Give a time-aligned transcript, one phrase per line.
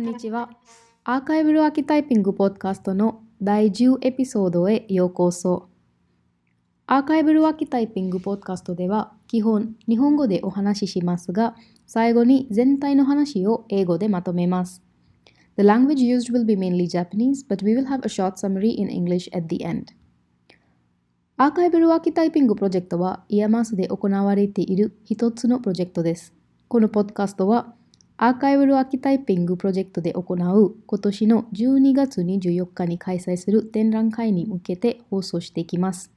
[0.00, 0.50] んにちは。
[1.04, 5.68] アーカイブルアーキタイピングポッドキャストの第10エピソードへようこそ。
[6.86, 11.54] アーカイブルアーキタイピングポッドキャストでは基本日本語でお話ししますが、
[11.86, 14.82] 最後に全体の話を英語でまとめます。
[15.58, 19.30] The language used will be mainly Japanese, but we will have a short summary in English
[19.36, 19.88] at the end.
[21.36, 26.32] アーカイブルアーキタイピングプロジェクトは IAMAS で行われている一つのプロジェクトです。
[26.68, 27.74] このポッドキャストは
[28.22, 36.12] アーカイブルアーキタイピングプロジェクトで行う今年の12月24日に開催する展覧会に向けて放送していきます。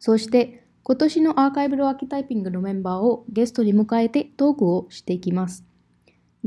[0.00, 5.62] そして今年のアーカイブルアーキタイピングのメンバーをゲストに迎えてトークをしていきます。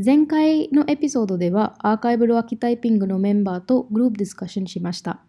[0.03, 5.19] 前回のエピソードではアーカイブルアーキタイピングのメンバーとグループディスカッションしました。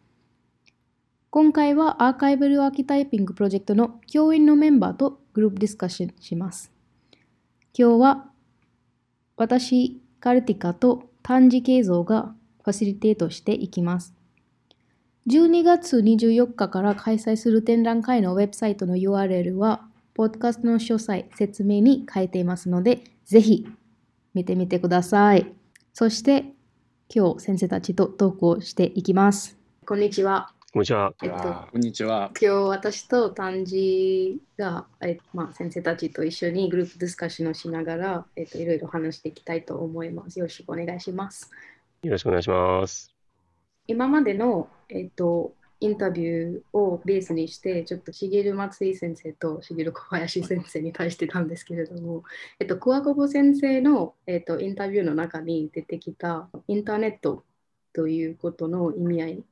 [1.28, 6.72] 今回はアーカイブルアーキタイピングプロジェクトの教員のメンバーとグループディスカッションします。
[7.78, 8.29] 今日は
[9.40, 14.12] 私、カルティカと単字形像がファシリテートしていきます。
[15.30, 23.66] 12月24日から開催する展覧会のウェブサイトの URL は、ポッドキャストの詳細、説明に書いていますので、ぜひ
[24.34, 25.50] 見てみてください。
[25.94, 26.44] そして、
[27.08, 29.56] 今日先生たちとトークをしていきます。
[29.86, 30.52] こんにちは。
[30.72, 31.12] こんにちは。
[31.20, 31.36] えっと
[31.72, 32.30] こんにちは。
[32.40, 40.38] 今日私と丹治が、えまあ、先生たちと一緒にグループディスカッションをしながら、えっと、いろいろ話していきたいと思います。
[40.38, 41.50] よろしくお願いします。
[42.04, 43.12] よろしくお願いします。
[43.88, 52.22] 今までの、えっと、インタビューをベースにして、ちょっと茂松井先生と茂小林先生に対してたんですけれども、
[52.60, 57.42] えっと、桑久保先生の、えっと、インタビューの中に出てきたインターネット
[57.92, 59.44] ということの意味合い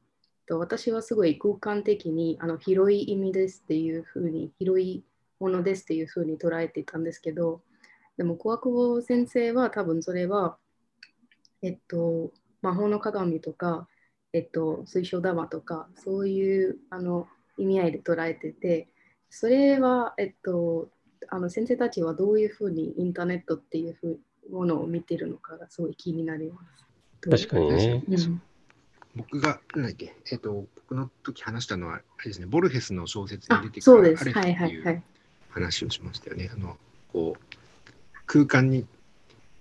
[0.49, 5.05] と私はすごい空間的にあの広い意味ですっていうふうに広い
[5.41, 7.61] ものですっていうふうに捉えていたんですけど
[8.17, 10.57] でも小久保先生は多分それは
[11.63, 12.33] えっと
[12.63, 13.87] 魔法の鏡とか
[14.33, 18.89] えっと水晶玉とかそういうあの意味合いで捉えてて
[19.31, 20.89] それはえっと
[21.29, 24.21] あの先生たちはどういうふうにインターネットっていうふう
[24.51, 27.47] ものを見てるのかがすごい気になります。
[27.47, 28.03] 確かにね。
[28.09, 28.43] うん
[29.19, 34.25] 僕が、なんだっけ、えっ、と、僕の時話したのは、あれですね、ボルヘスの小説にあ出てくそうです。
[34.25, 35.03] るアレフはいってはいはい。
[35.51, 36.51] 話をしましたよね。
[36.53, 36.77] あの、
[37.13, 37.57] こう、
[38.27, 38.87] 空間に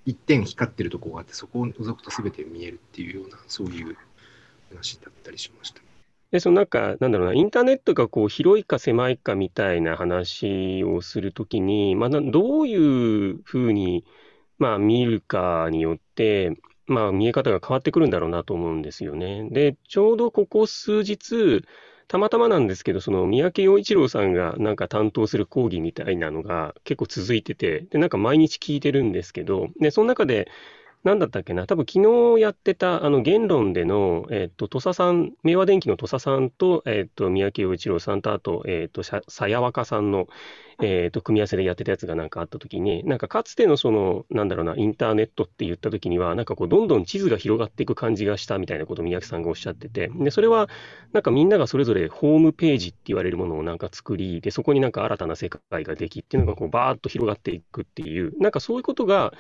[0.06, 3.98] 一点光ってるところがあって、そこを覗くと全て見えるっていうような、そういう
[4.70, 5.82] 話だったりしました。
[6.32, 14.06] で、そのなんか、なんだろうな、インターネットがこう広いか狭いかみたいな話をするときに、まあ、などういうふうに、
[14.60, 16.52] まあ、見るかによって、
[16.88, 19.50] まあ、見え方が変わってくるんだろうなと思うんですよね。
[19.52, 21.64] で、ちょうどここ数日、
[22.08, 30.48] たまたまなんですけど、その三宅洋一郎さんがなんか担当する講義みたいなのが結構続いてて、で、なんか毎日聞いてるんですけど、で、その中で、
[31.04, 40.28] なんだったっけな、多分昨日やってた、あの、言論での、えっと、土佐さん、明和電機の土佐さんと、えっと、三宅陽一郎さんと、あと、えっと、さやわかさんの、
[40.82, 50.68] えっと、組み合わせでやってたやつがなんかあったときに、なんかかつてのその、なんだろうな、インターネットって言ったときには、なんかこう、どんどん地図が広がっていく感じがしたみたいなことを三宅さんがおっしゃってて、で、それは、
[51.14, 59.34] なんかみんながそれぞれホームページって言われるものをなんか作り、で、そこになんか新たな世界ができっていうのがこう、バーッと広がっていくっていう、なんかそういうことが、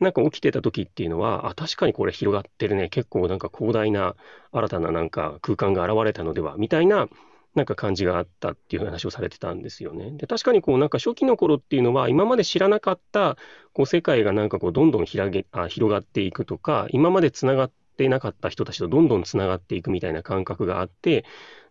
[0.00, 2.88] なんか起きてた時っていうのは、あ、確かにこれ広がってるね。
[2.88, 4.16] 結構なんか広大な
[4.50, 7.08] 新たななんか空間が現れたのでは、みたいな
[7.54, 10.10] なんか感じがあったっていう話をされてたんですよね。
[10.12, 13.36] で、確かにこうなんか初期の頃っていうのは、今まで知らなかった
[13.72, 21.24] こう世界がなんかこうどんどん広げあ広がっていくとか、今までつながってなかった人たちとどんどんつながっていくみたいな感覚があって、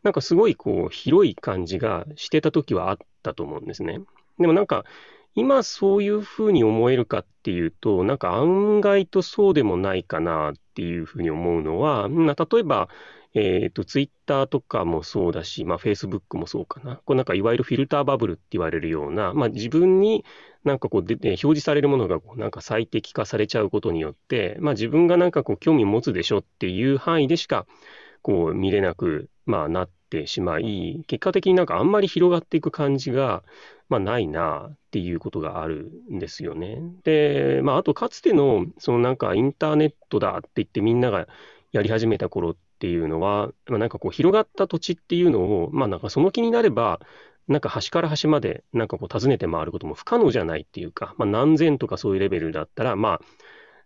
[0.03, 3.99] なんかすごいこう広い感じがしてた時はあったと思うんですね。
[4.37, 4.85] でもなんか
[5.35, 12.89] 今そういうふうに思えるかっていうと、なんか案外とそうでもないかなっていうふうに思うのは、まあ、例えば、
[13.35, 16.97] えっと、ツイッターとかもそうだし、まあ、フェイスブックもそうかな。
[16.97, 20.25] こうなんかいわゆるフィルターバブルって言われるような、まあ、自分に
[20.63, 27.67] なんかこうで、表示されるものがこうなんか最適化されちゃうことによって、まあ、自分がなんかこう興味持つでしょっていう範囲でしか
[28.21, 33.43] こう見れなく、まあ、なってしまい、結果的になんかあんまり広がっていく感じが、
[33.89, 36.81] まあ、ないなっていうことがあるんですよね。
[37.03, 41.27] で、まあ、あとかつての、そのなんかインターネットだって言ってみんなが
[41.71, 46.99] やり始めた頃っていうのは、まあ、なんかこう広がった土地っていうのを、まあなんかその気になれば、
[47.47, 53.21] なんか端から端までなんかこう訪ねて回ることも不可能じゃないっていうか、まあ何千とかそういうレベルだったら、まあ、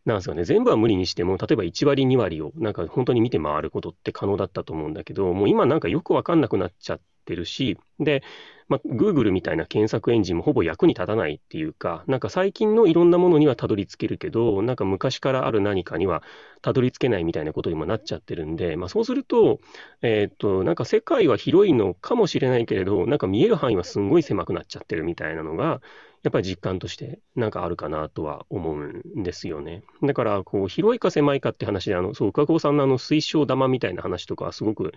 [0.05, 8.21] なんですかね、全部は無理にしても、例えば1割、2割をなんか本当に見て回ることって可能だったと思うんだけど、もう今なんかよくわかんなくなっちゃっってるし、で、
[8.67, 16.23] まあ、Google みたいな検索エンジンもほぼ役に立たないっていうか、なんか最近のいろんなものにはたどり着けるけど、なんか昔からある何かには
[16.61, 19.59] たどり着けないみたいなことにもなっちゃってるんで、まあ、そうすると、
[20.01, 25.81] えっ、と、なんか世界は広いのかもしれないけれど、なんか見える範囲はすんごい狭くなっちゃってるみたいなのが、
[26.23, 29.83] やっぱり実感としてなんかあるかなとは思うんですよね。
[30.01, 34.93] だから、こう、広いか狭いかって話で、あの、そう、桑久保さんのあの水晶玉みたいな話とかすごく、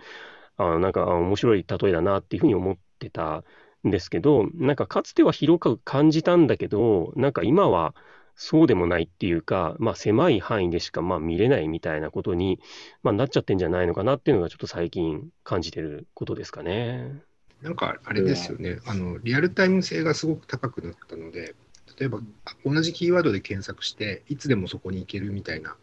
[0.57, 3.43] あなんか面白い例えだなっていうふうに思ってた
[3.87, 7.95] んですけど、なんかかつては広く感じたんだけど、なんか今は
[8.35, 12.59] そうでもないっていうか、まあ狭い範囲でしかまあ見れないみたいなことに、
[13.03, 17.23] まあ、なっちゃってんじゃないのかなっていうのがちょっと最近感じてることですかね。
[17.61, 21.55] なんかあれですよね、あのリアルタイム性がすごく高くなったので、
[21.99, 22.19] 例えば
[22.63, 25.75] 同じキーワードで検索して、いつでもそこに行けるみたいな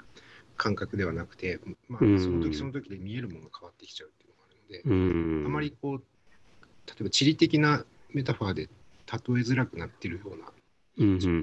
[0.57, 4.11] 感覚ではなくて、まあ、その時その時で見えるものが変わってきちゃう
[4.65, 6.03] っていうのがあまりこう、
[6.87, 8.71] 例えば地理的なメタファーで例え
[9.43, 10.53] づらくなってるような。
[10.97, 11.35] うんうんうんう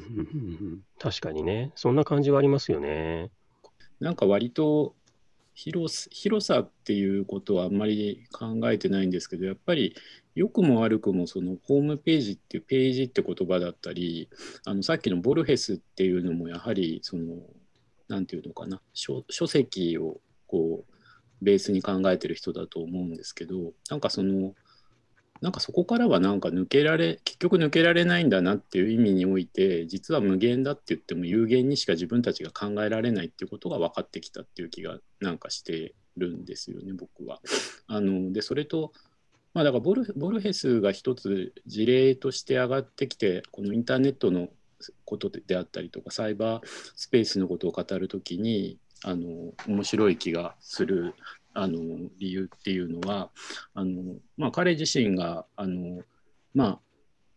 [0.75, 3.31] ん、確かにね、そんな感じはありますよね。
[3.99, 4.95] なんか割と
[5.53, 9.95] 広広さっていうことはあんまり考えてないんですけどやっぱり
[10.33, 14.29] 良くも悪くもそのホームページっていうページって言葉だったり
[14.65, 17.35] あのさっきのボルヘスっていうのもやはりその
[18.07, 20.90] 何て言うのかな書書籍をこう
[21.41, 24.53] ベースに考えてる人だと思うんですけどなんかその
[25.41, 37.41] なんかそこからはなんか抜けられ結局抜けられないんだなっていう意味において実は無限だって言っても有限にしか自分たちが考えられないっていうことが分かってきたっていう気がなんかしてるんですよね僕は。
[37.87, 38.93] あのでそれと
[39.55, 44.49] まあだからボルボルヘスが一つ事例として上がってきてこのインターネットの
[45.05, 51.15] ことであったりとかサイバースペースのことを語るときにあの面白い気がする
[51.53, 51.77] あの
[52.19, 53.29] 理由っていうのは
[53.73, 56.01] あの、まあ、彼自身があの、
[56.53, 56.79] まあ、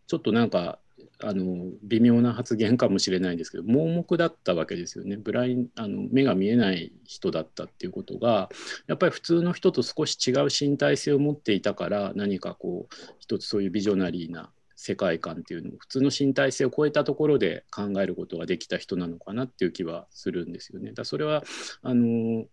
[0.07, 0.79] ちょっとなんか
[1.23, 5.17] あの微妙な発言かもしれないんですけど盲目だったわけですよね。
[5.17, 8.51] ブラインあの目が見えない人だったっていうことが
[8.87, 20.93] やっぱり普通の人と少し違う身体性を持っていたから何かこう一つそういうビジョナリーな世界観っていうのを普通の身体性を超えたところで考えることができた人なのかなっていう気はするんですよね。
[20.93, 21.43] だそれは
[21.83, 22.45] あの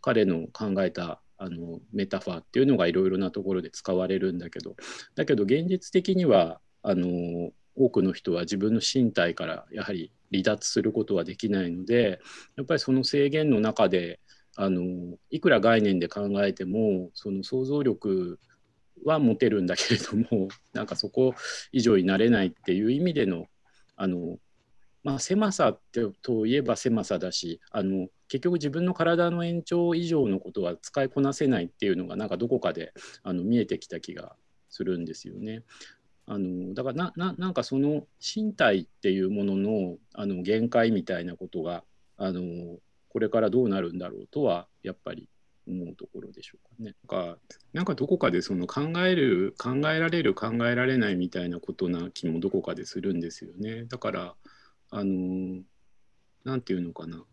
[0.00, 4.76] 彼の考えたあのメタファーっていうのがいろいろなところで使われるんだけど
[5.14, 12.20] だけど現実的にはあの多くの人は自分の身体からやはり離脱することはできないので
[12.56, 14.20] やっぱりその制限の中で
[14.56, 18.38] あのいくら概念で考えてもその想像力
[19.04, 21.34] は持てるんだけれども なんかそこ
[21.72, 23.46] 以上になれないっていう意味での
[23.96, 24.38] あの
[25.02, 32.92] まあ、狭さってといえば狭さだしあの結局自分の体の延長以上のことは使いこなせないっていうのがなんかどこかで
[33.22, 34.36] あの見えてきた気が
[34.68, 35.64] するんですよね。
[36.26, 41.82] あのだからななんかその身体っていうもののあの限界みたいなことが
[42.16, 45.28] あのこれからどうなるんだろうとはやっぱり
[45.70, 46.94] 思うところでしょうかね。
[47.08, 47.38] なんか
[47.72, 53.84] なんかどこかでその考える考えられる考えられないみたいなことな気もどこかでするんですよね。
[53.84, 54.34] だから
[54.90, 55.62] あの
[56.44, 57.24] 何て言うのかな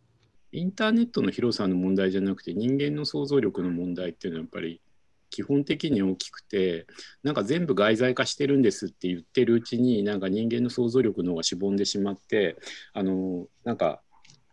[0.52, 4.82] インターネットの広さの問題じゃなくて人間の想像力の問題っていうのはやっぱり
[5.30, 6.88] 基本的に大きくて
[7.24, 12.58] なんか全部外在化してるんですって言ってるうちになんか人間の想像力の方がしぼんでしまって
[12.94, 14.02] あのなんか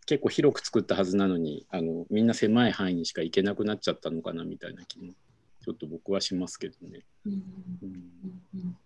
[0.06, 5.12] 結構広く作ったはずなのにあのみんな狭い範囲にしか行けなくなっちゃったのかなみたいな気も
[5.64, 7.04] ちょっと僕はしますけどね。
[7.26, 7.36] うん、う
[8.56, 8.76] ん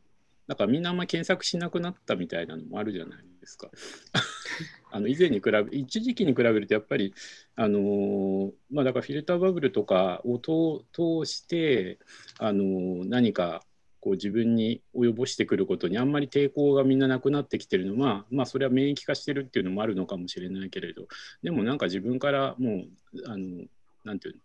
[0.49, 3.71] だからみんなあんまり検索しなくなったみたいなのもあるじゃないですか。
[4.91, 7.13] あの以前に比べ一時期に比べるとやっぱり
[7.55, 11.99] あのー、まあだからフィルターバブルとかを通して
[12.39, 13.63] あのー、何か
[14.09, 21.09] こう自分に及ぼしてくることにあんまり抵抗がみんななくなってきてるのはまあそれは免疫化してるっていうのもあるのかもしれないけれど
[21.43, 22.87] でもなんか自分からもう
[23.27, 23.67] あの
[24.05, 24.41] なんていうの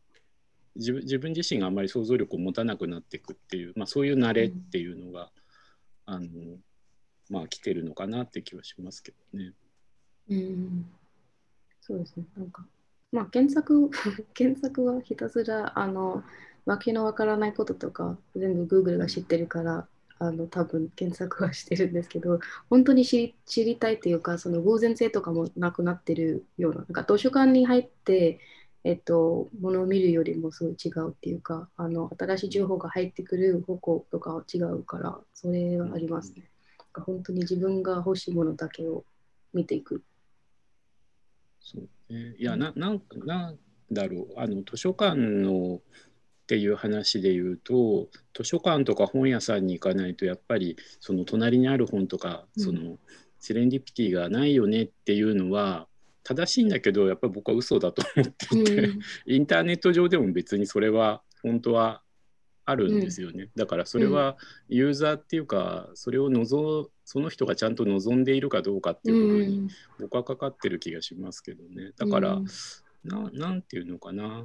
[0.75, 5.29] 自分自分自身があんまり想像力を持たなくなっていくっていう、まあ、そういう慣れっていうのが、
[6.05, 6.27] あの
[7.29, 9.53] まあ来てるのかなって気はしますけどね。
[10.29, 10.85] うん、
[11.79, 12.25] そうですね。
[12.35, 12.65] なんか、
[13.13, 13.89] まあ検索
[14.33, 16.23] 検索はひたすらあの
[16.65, 19.87] わけのわからないこととか全部 Google が知ってるから
[20.19, 22.39] あの多分検索はしてるんですけど
[22.69, 28.39] 本当に知りたいっていうかその偶然性とかもなくなってるようななんか図書館に入って
[28.85, 36.49] えっと、ものを見るよりもすごい違うっていうかあの新しい情報が入ってくる方向とかは違うからそれはありますね。
[36.93, 39.05] 本当に自分が欲しいものだけを
[39.53, 40.03] 見ていく。
[41.61, 43.57] そうね、いやななんなん
[43.91, 44.39] だろう。
[44.39, 45.81] あの図書館の
[46.43, 52.63] っていう話で言うと図書館とか本屋さんに行かないとやっぱりその隣にある本とか、うん。
[52.63, 52.97] その
[53.39, 55.87] セレンディピティがないよねっていうのは
[56.23, 58.99] 正しいんだけどやっぱり僕は嘘だと思っていて、うん。
[59.25, 62.02] インターネット上でも別にそれは本当は
[62.65, 64.37] あるんですよね、だからそれは
[64.69, 69.67] ユーザーっていうかそれを望その人がちゃんと望んでいるかどうかっていうところに
[69.99, 71.91] 僕はかかってる気がしますけどね。
[71.97, 72.45] だから、うん。
[73.03, 74.43] ななんていうのかな。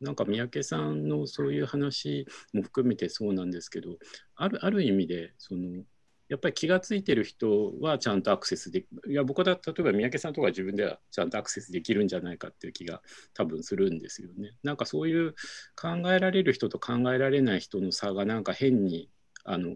[0.00, 3.98] なんか三宅さんのそういう話も含めてそうなんですけど
[4.34, 5.84] あるある意味でその
[6.30, 13.02] やっぱり気が付いてる人はちゃんとアクセスでいや僕は例えば三宅さんとか自分ではちゃんとアクセスできるんじゃないかっていう気が
[13.34, 14.52] 多分するんですよね。
[14.62, 15.34] なんかそういう
[15.74, 19.10] 考えられる人と考えられない人の差がなんか変に
[19.44, 19.74] あの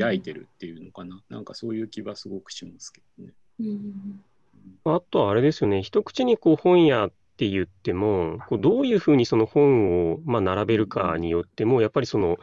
[0.00, 3.32] 開いてるっていうのかな、なんかそういう気はすごくしますけどね。
[3.60, 4.20] うん
[4.84, 12.38] あとあれですよね、一口にこう本屋って言っても、こうどういうふうにその本をまあ並べるかによっても、やっぱりその、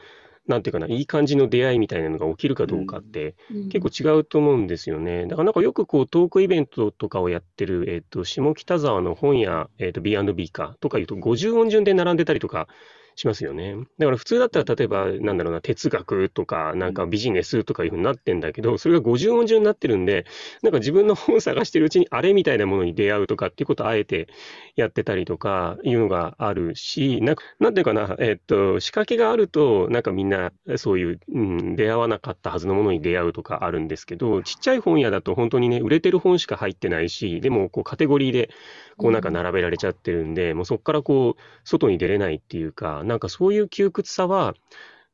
[0.48, 5.26] なんていうかな、いい感じの出会いみたいなのが起きるかどうかって、うん結構違うと思うんですよね。
[5.26, 12.68] だからなんかよくこうトークイベントとかをやってる、えっと、下北沢の本屋、えっと、B&B かとかいうと50音順で並んでたりとか
[13.16, 13.76] しますよね。
[13.98, 20.26] だから普通だったら例えばなんだろうな、哲学とかなんかビジネスとかいうふうになってんだけど、それが50音順になってるんで、
[20.62, 24.28] なんか自分の本を探してるうちにあれみたいなものに出会うとかっていうことをあえて
[24.76, 38.50] やってたりとかいうのがあるし、なんかなんていうかな、えっと、仕掛けがあると、なんかみんなそういう、うん、出会わなかったはずのものに出会うとかあるんですけど、ちっちゃい本屋だと本当にね、売れてる本しか入ってないし、でもこうカテゴリーで
[38.98, 44.54] こうなんか並べられちゃってるんで、もうそこからこう、外に出れないっていうか、なんかそういう窮屈さは、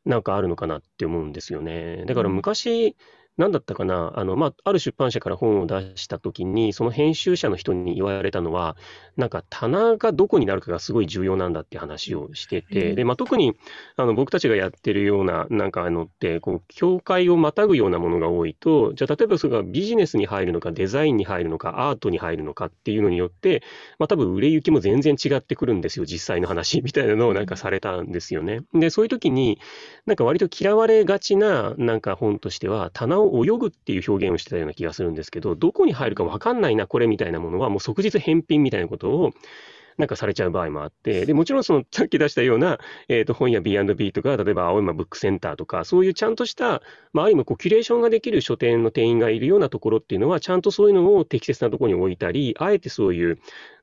[0.06, 2.06] なんかあるのかなって思うんですよね。
[2.06, 2.96] だから昔、
[3.38, 8.76] なんだったかな、あの、まあ、ある出版社から本を出したときに、その編集者の人に言われたのは、
[9.18, 13.56] なんか棚がどこになるかがすごい重要なんだって話をしてうて、んで、まあ、特に
[13.96, 23.64] あの僕たちがやってるような、なんかあのって、こう、境界をまたぐようなものが多いと、じゃあ、例えばそれがビジネスに入るのか、デザインに入るのか、アートに入るのかっていうのによって、
[23.98, 28.62] まあ、多分売れ行きも全然違ってくるんですよ、実際の話 みたいなのをなんかされたんですよね。
[28.74, 29.60] で、そういう時に、
[30.06, 39.32] なんか割と嫌われがちな、なんか本としては、棚をを泳ぐっていう表現をしてたような気がするんですけど、どこに入るか分かんないな、これみたいなものは、もう即日返品みたいなことを、
[40.02, 46.82] なんかされちゃう場合もあって、で、もちろんその、さっき出したような、えっと、本屋 B&B とか、例えば青山ブックセンターとか、そういうちゃんとした、
[47.14, 53.38] まあ、ある意味こう、キュレーションができる書店の店員がいるようなところっていうのは、ちゃんとそういうのを適切なところに置いたり、あえてそういう、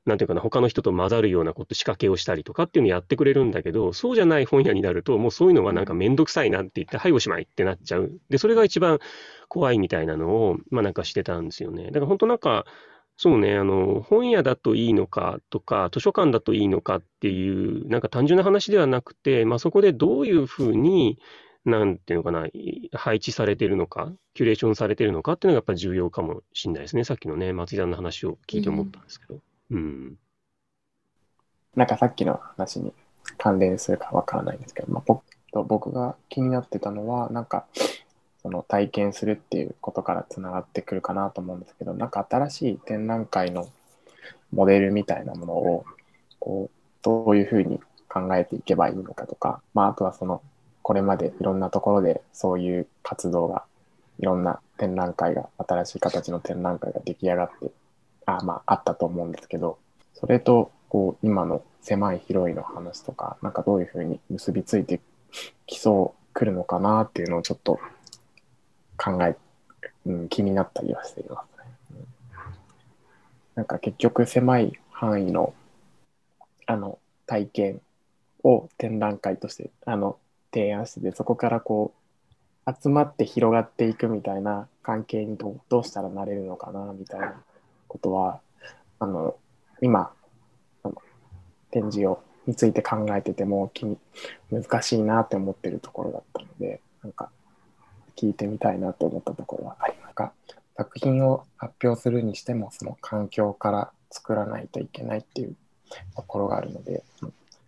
[0.05, 8.11] なんていうかな、他の人と混ざるようなこと、仕掛けをしたりとかっていうのをやってくれるんだけど、そうじゃない本屋になると、もうそういうのはなんかめんどくさいなって言って、はい、おしまいってなっちゃう。
[8.29, 8.99] で、それが一番
[9.47, 11.85] 怖いみたいなのを、まあなんかしてたんですよね。
[11.85, 12.65] だから本当なんか、
[13.21, 21.19] そうね、あの、本屋だといいのかとか、図書館だといいのかっていう、なんか単純な話ではなくて、まあそこでどういうふうに、
[21.65, 22.47] なんていうのかな、
[22.93, 27.03] 配置されてるのか、キュレーションされてるのかっていうのがやっぱり重要かもしれないですね。
[27.03, 29.41] さっきのね、松井さんの話を聞いて思ったんですけど。
[29.71, 30.17] うん。
[31.75, 32.93] なんかさっきの話に
[33.37, 37.65] 関連するかわからないんですけど、まあ、僕僕が気になってたのは、なんか、
[38.41, 43.67] その体験するっていうことからつながってくるかなと思うんですけど、なんか新しい展覧会の
[44.51, 45.85] モデルみたいなものを、
[46.39, 50.41] こう、どういうふうに考えていけばいいのかとか、まあ、あとはその、
[50.81, 53.63] これまでいろんなところでそういう活動が、
[54.19, 57.71] いろんな展覧会が、新しい形の展覧会が出来上がって、
[58.25, 59.77] あまあ、あったと思うんですけど、
[60.13, 65.01] それと、こう、今の狭い広いの話とか、なんかどういうふうに結びついて
[65.65, 67.79] きそうくるのかなっていうのをちょっと
[69.01, 69.35] 考え、
[70.05, 72.03] うん、気になったりはしていますね。
[73.55, 75.53] なんか結局狭い範囲の
[76.65, 77.81] あの体験
[78.43, 80.17] を展覧会としてあの
[80.53, 81.93] 提案しててそこからこ
[82.65, 87.41] う集まって広がっていくみたいな関係にどうどうしたらなれるのかなみたいな
[87.87, 88.39] ことは
[88.99, 89.35] あの
[89.81, 90.11] 今
[90.83, 90.95] あの
[91.71, 93.97] 展示をについて考えてても気に
[94.51, 97.29] 難しいなって思ってるところだったのでなんか
[98.19, 100.33] 聞いてみたいなと思ったところはありますが
[100.75, 105.55] 作品を発表するにしてもその環境から作らないといけないっていう
[106.15, 107.03] ところがあるので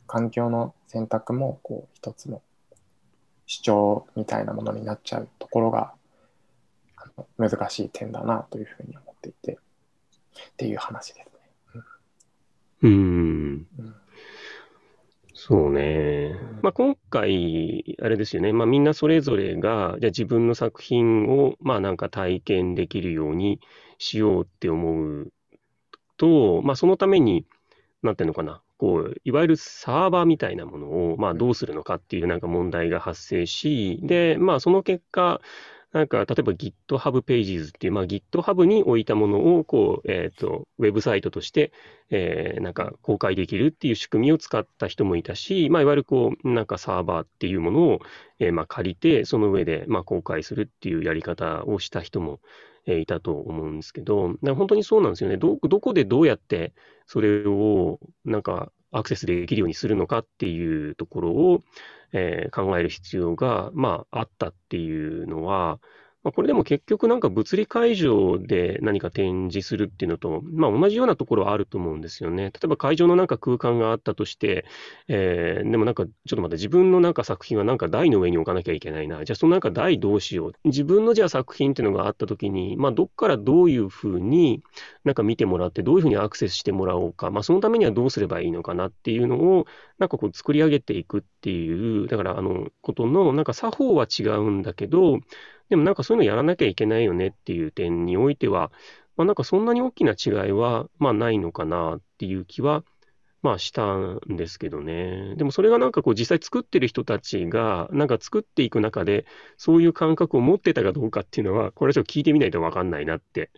[0.07, 2.41] 環境の選択もこう一つの
[3.45, 5.93] 主張みたいなものになっちゃうところが
[7.37, 9.57] 難しい点だなというふうに思っていてっ
[10.57, 11.81] ていう話ですね。
[12.83, 12.91] うん。
[13.79, 14.00] うん
[15.43, 16.35] そうね。
[16.61, 18.53] まあ、今回、あれですよね。
[18.53, 23.59] まあ、みんなそれぞれが、じゃあ自分の作品を、まあ、なんか体験できるように
[23.97, 25.33] しようって思う
[26.17, 27.47] と、まあ、そのために、
[28.03, 28.61] なんていうのかな。
[28.77, 35.41] こう、いわゆるサーバーみたいなものを、まあ、どうするのかっていうなんか問題が発生し、で、まあ、その結果、
[35.91, 41.73] なんか、例えば GitHub Pages っていう、まあ、GitHub に置いたものを、こう、えっ、と、ウェブサイトとして、
[42.09, 47.99] えー、なんか公開できるっていう仕組みを使った人もいたし、まあ、いわゆるこう、なんかサーバーっていうものを、
[48.39, 52.39] えー、まあ、借りて、その上で、まあ、公開するっていうやり方をした人も、
[52.85, 55.35] えー、いたと思うんですけど、本当にそうなんですよね。
[55.35, 56.73] ど、どこでどうやって
[57.05, 61.63] それを、なんか、アクセスできるようにするのかっていうところを、
[62.13, 65.79] えー、考える必要が、まあ、あったっていうのは、
[66.23, 72.45] まあ、これでも結局なんか物理会場で何か展示するっていうのと、まあ同じようなところはあると思うんですよね。
[72.45, 74.65] 例えば会場のなんか空間があったとして、
[75.07, 79.23] えー、でもなんかちょっと待って、自分のなんか作品はなんか台の上に置かなきゃいけないな。
[79.25, 80.53] じゃあそのなんか台どうしよう。
[80.63, 84.61] 自分のじゃあ作品っていうのがあったときに、まあどっからどういうふうに
[85.03, 87.31] なんか見てもらって、どういうふうにアクセスしてもらおうか。
[87.31, 89.65] まあそのためにはどうすればいいのかなっていうのを、
[89.97, 95.19] なんかこう作り上げていくっていう、だからあのことのなんか作法は違うんだけど、
[95.71, 98.73] でもなんかそういうのやらなきゃいけないよねっていう点においては、
[99.15, 102.83] まあ、なんかそんなに大きな違いは、まあ、ないのかなっていう気は、
[103.41, 105.33] まあ、したんですけどね。
[105.37, 109.25] でもそれがなんかこう実際作ってる人たちが、なんか作っていく中で、
[109.55, 113.49] そういう感覚を持ってたかどうかっていうのは、これはちょっと聞いてみないとわかんないなって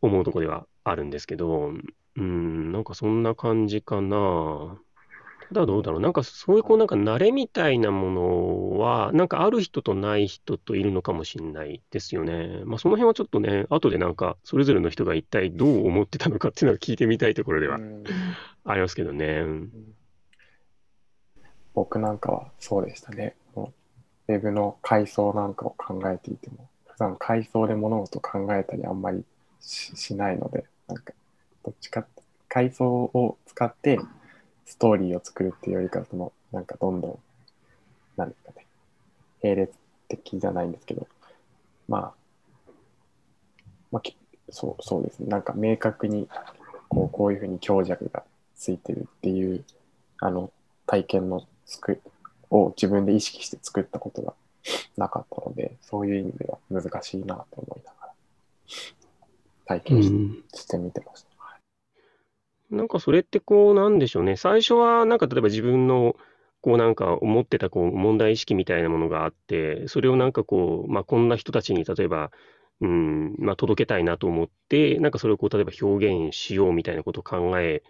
[0.00, 1.70] 思うとこではあるんですけど、
[2.16, 4.80] うん、なんかそんな感じかな。
[5.52, 6.00] ただどうだろう。
[6.00, 12.62] なんかそういうこうなんか慣れみたいなものは、なんかある人とない人といるのかもしれないですよね。
[12.64, 17.78] まあその辺はちょっとね、後でなんかそれぞれの人が一体どう思ってたのかっていうのを聞いてみたいところでは
[18.64, 19.44] ありますけどね。
[21.74, 23.34] 僕なんかはそうでしたね。
[24.28, 29.24] ウェブの階層なんかを考えていても、普段階層で物事を考えたりあんまり
[29.60, 31.12] しないので、なんか
[31.64, 32.06] どっちか
[32.48, 33.98] 階層を使って
[34.72, 37.18] ストーリーを作るっていうよりかそのなんかどんどん
[38.16, 38.66] なんですかね
[39.42, 39.74] 並列
[40.08, 41.06] 的じゃないんですけど
[41.88, 42.12] まあ、
[43.90, 44.10] まあ、
[44.48, 46.26] そうそうですねなんか明確に
[46.88, 48.22] こうこういうふうに強弱が
[48.56, 49.62] ついてるっていう
[50.20, 50.50] あの
[50.86, 52.00] 体験のつく
[52.48, 54.32] を自分で意識して作ったことが
[54.96, 58.12] なかったのでそういう意味では難しいなと思いながら
[59.66, 60.02] 体験
[60.54, 61.31] し,、してみてました。
[62.72, 64.36] なんかそれってこうなんでしょうね。
[64.36, 66.16] 最初はなんか例えば自分の
[66.62, 72.30] こうなんか思ってたこう問題意識みたいなものがあって、それをなんかこう、まあこんな人たちに例えば、
[72.80, 77.82] うん、まあ届けたいなと思って、なんかそれをこう例えば表現しようみたいなことを考え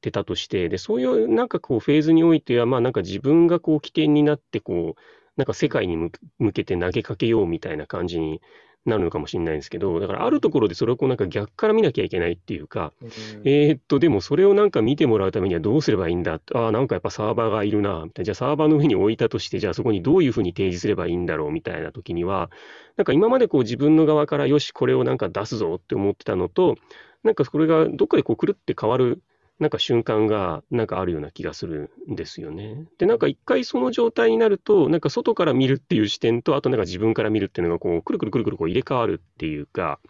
[0.00, 5.00] てたとして、で、そういうなんかこうフェーズにおいては、まあなんか自分がこう起点になってこう、
[5.36, 5.96] なんか世界に
[6.38, 8.40] 向けて投げかけようみたいな感じに
[8.84, 13.08] なるのかもしれないんですけど、だからあるところでそれをこうなんか逆から見なきゃいけないっていうか、うん、
[13.44, 16.40] えー、っと、でもそれをなんか見てもらうためにはどうすればいいんだ？
[16.54, 18.24] ああ、なんかやっぱサーバーがいるな、みたいな。
[18.24, 22.50] じゃあサーバーの上に置いたとして、じゃあそこにどういうふうに提示すればいいんだろうみたいな時には、
[22.96, 26.76] なんか今までこう自分の側からよし、これをなんか出すぞって思ってたのと、
[27.22, 29.22] なんかこれがどっかでこう狂って変わる
[29.62, 32.84] なんか瞬間がなんかあるような気がするんですよね。
[32.98, 40.00] で、なんか一回その状態になると、なんか外から見るっていう視点と、あとなんか自分から見るっていうのがこう、くるくるくるくるこう入れ替わるっていうか、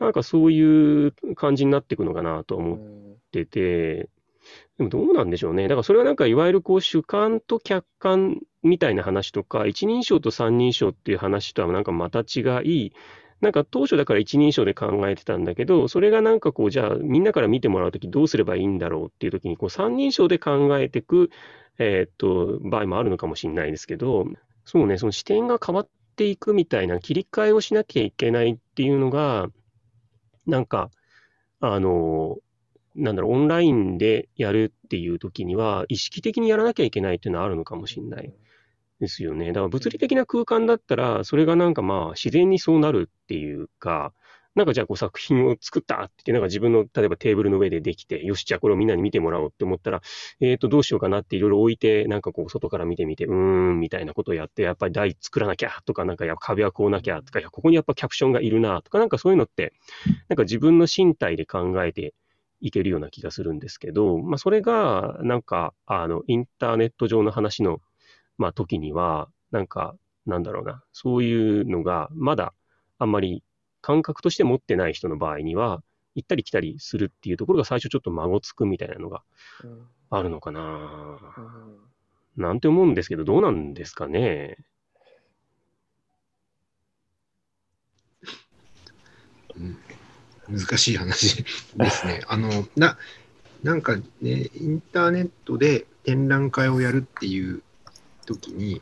[0.00, 2.80] なんかそういう感じになっていくのかなと思っ
[3.30, 4.08] てて、
[4.78, 5.64] でもどうなんでしょうね。
[5.64, 12.92] だからそれはなんかいわゆるこう主観と客観みたいな話とか、一人称と三人称っていう話とはなんかまた違い、
[13.40, 21.30] なんか当初だから一人称で考えてたんだけど、それがなんかこう、じゃあみんなから見てもらうときどうすればいいんだろうっていうときに、こう三人称で考えていく、
[21.78, 24.26] えー、っと、場合もあるのかもしれないですけど、
[24.64, 29.48] そうね、その視点が変わっていくみたいな切り替えをしなきゃいけないっていうのが、
[30.46, 30.90] なんか、
[31.60, 32.36] あの、
[32.94, 38.34] なんだろう、オンラインでやるっていうときには、意識的にやらなきゃいけないっていうのはあるのかもしれない。
[39.00, 39.48] ですよね。
[39.48, 44.12] だから物理的な空間だったら、それがなんかまあ自然にそうなるっていうか、
[44.56, 50.02] なんかじゃあこう作品を作ったって言って、なんか自分の例えばテーブルの上でできて、よし、じゃあこれをみんなに見てもらおうって思ったら、
[50.40, 59.72] えっ、ー、と、どうしようかなっていろいろ置いて、なんかこう外から見てみて、うーん、みたいなことをやって、やっぱり台作らなきゃとか、なんかや壁はこうなきゃとか、いや、ここにやっぱキャプションがいるなとか、なんかそういうのって、
[60.28, 62.14] なんか自分の身体で考えて
[62.60, 67.80] いけるような気がするんですけど、まあそれが、なんか、あの、インターネット上の話の、
[68.40, 72.54] まあ時には、なんか、なんだろうな、そういうのが、まだ
[72.98, 73.44] あんまり
[73.82, 75.82] 感覚として持ってない人の場合には、
[76.14, 79.22] 行ったり来たりするっていうところが最初ちょっと孫つくみたいなのが
[80.08, 80.60] あるのかな、
[82.36, 84.56] うん、なんて思うんですけど、どうなんですかね。
[90.48, 91.44] うん、難しい話
[91.76, 92.22] ですね。
[92.26, 92.96] あの、な、
[93.62, 97.62] なんかね、インターネットで展覧会をやるっていう
[98.34, 98.80] 時に、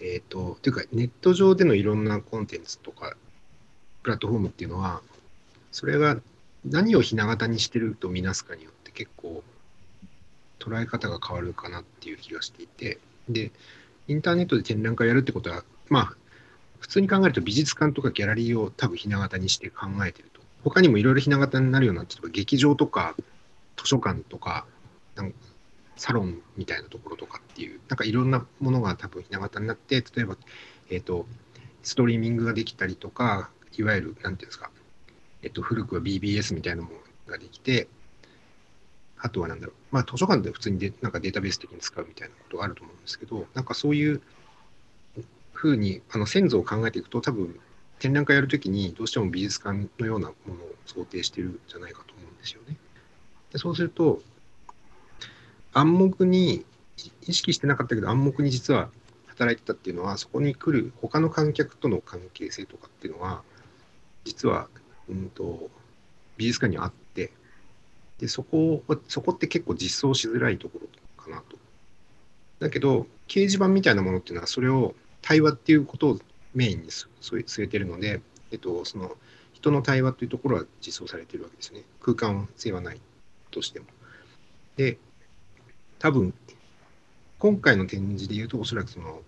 [0.00, 3.16] えっ、と、というか、ネット上でのいろんなコンテンツとか、
[4.02, 5.02] プラットフォームっていうのは、
[5.72, 6.16] それが
[6.64, 9.42] 何をひな形にしてるとみなすかによって結構
[10.58, 13.50] 捉え方が変わるかなっていう気がしていて、で、
[14.08, 16.14] インターネットで展覧会やるってことは、まあ、
[16.80, 20.40] 普通に考えると美術館とかギャラリーを多分ひな形にして考えてると。
[20.64, 23.14] 他にもいろいろひな形になるような、例えば劇場とか
[23.76, 24.66] 図書館とか、
[25.14, 25.36] なんか
[26.00, 30.38] サロンみたいなところとかっていう、なんかいろんなものが多分ひな形になって、例えば、
[30.88, 31.26] えっ、と、
[31.82, 34.70] ストリーミングができたりとか、いわゆる、なんていうんですか、
[35.42, 36.96] えっと、古くは BBS みたいなもの
[37.30, 37.86] ができて、
[39.18, 44.22] あとはなんだろう、まあ図書館で普通にでなんかデータベース的に使うみたいなことがあると思うんですけど、なんかそういう
[45.52, 47.60] ふうにあの先祖を考えていくと、多分
[47.98, 52.76] 展覧会やるときにどうしても美術館のようなものを想定してるんじゃないかと思うんですよね。
[53.52, 54.22] でそうすると、
[55.72, 56.64] 暗黙に
[57.26, 58.90] 意識してなかったけど暗黙に実は
[59.40, 63.42] 働いてたっていうのは、そこに来る他の観客との関係性とかっていうのは、
[64.24, 64.68] 実は、
[65.08, 65.70] うんと、
[66.36, 67.32] 美術館にはあって、
[68.18, 70.88] で、そこ、そこって結構実装しづらいところ
[71.22, 71.56] かなと。
[72.58, 76.20] だけど、掲示板みたいなものっていうのは、それを対話っていうことを
[76.54, 79.16] メインに据えてるので、えっと、その
[79.54, 81.82] 人の対話というところは実装されてるわけですね。
[82.02, 83.00] 空間性はない
[83.50, 83.86] としても。
[84.76, 84.98] で、
[86.00, 86.32] 多分、
[87.38, 89.20] 今回の展示で言うと、おそらくその、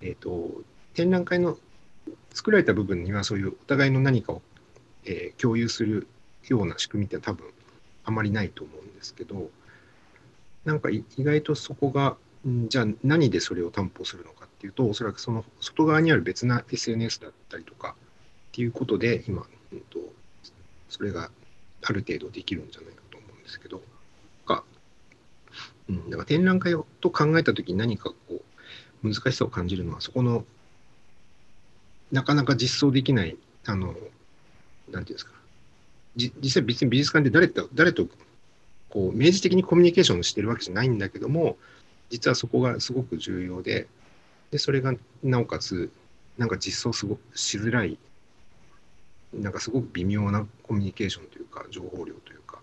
[0.00, 0.50] えっ、と、
[0.94, 1.58] 展覧会の
[2.32, 4.42] 作られた部分には、そういうお互いの何かを、
[5.04, 6.08] えー共有する
[6.48, 7.46] ような仕組みって多分
[8.04, 9.50] あまりないと思うんですけど、
[10.64, 12.16] なんか意外とそこが、
[12.68, 17.96] じゃあ何でそれを担保するのかっていうと、おそらくその外側にある別な SNS だったりとか
[18.48, 19.98] っていうことで、今、うんと、
[20.88, 21.30] それが
[21.82, 23.82] ある程度できるんじゃないかと思うんですけど、
[25.88, 28.42] うん、だから展覧会をと考えたときに何かこう、
[29.02, 30.44] 難しさを感じるのは、そこの、
[32.12, 34.00] なかなか実装できない、あの、なんてい
[34.90, 35.32] うんですか、
[36.16, 38.06] 実際別に美術館で誰と、誰と、
[38.90, 41.56] こう、明示的にコミュニケーションしてるわけじゃないんだけども、
[42.10, 43.86] 実はそこがすごく重要で、
[44.50, 45.90] で、それがなおかつ、
[46.38, 47.98] なんか実装すごくしづらい、
[49.32, 52.60] なんかすごく微妙なコミュニケーションというか、情報量というか、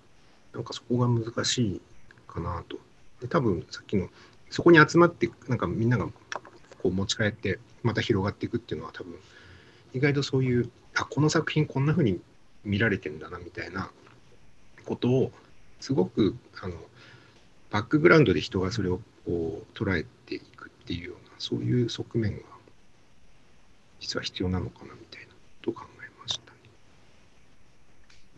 [0.53, 1.81] なんかそこが難しい
[2.27, 2.77] かなと。
[3.25, 4.09] で、多分さっきの、
[4.51, 9.15] そこに集まって、なんかみんながこう持ち帰って、また広がっていくっていうのは多分、
[9.93, 12.21] 意外とそういう、あ、この作品こんな風に
[12.63, 13.89] 見られてんだなみたいな
[14.85, 15.31] ことを、
[15.81, 16.75] すごく、あの、
[17.71, 22.43] バックグラウンドで人がそれをこう捉えていくっていうような、そういう側面が、
[23.99, 25.27] 実は必要なのかなみたいな
[25.63, 26.51] と考えました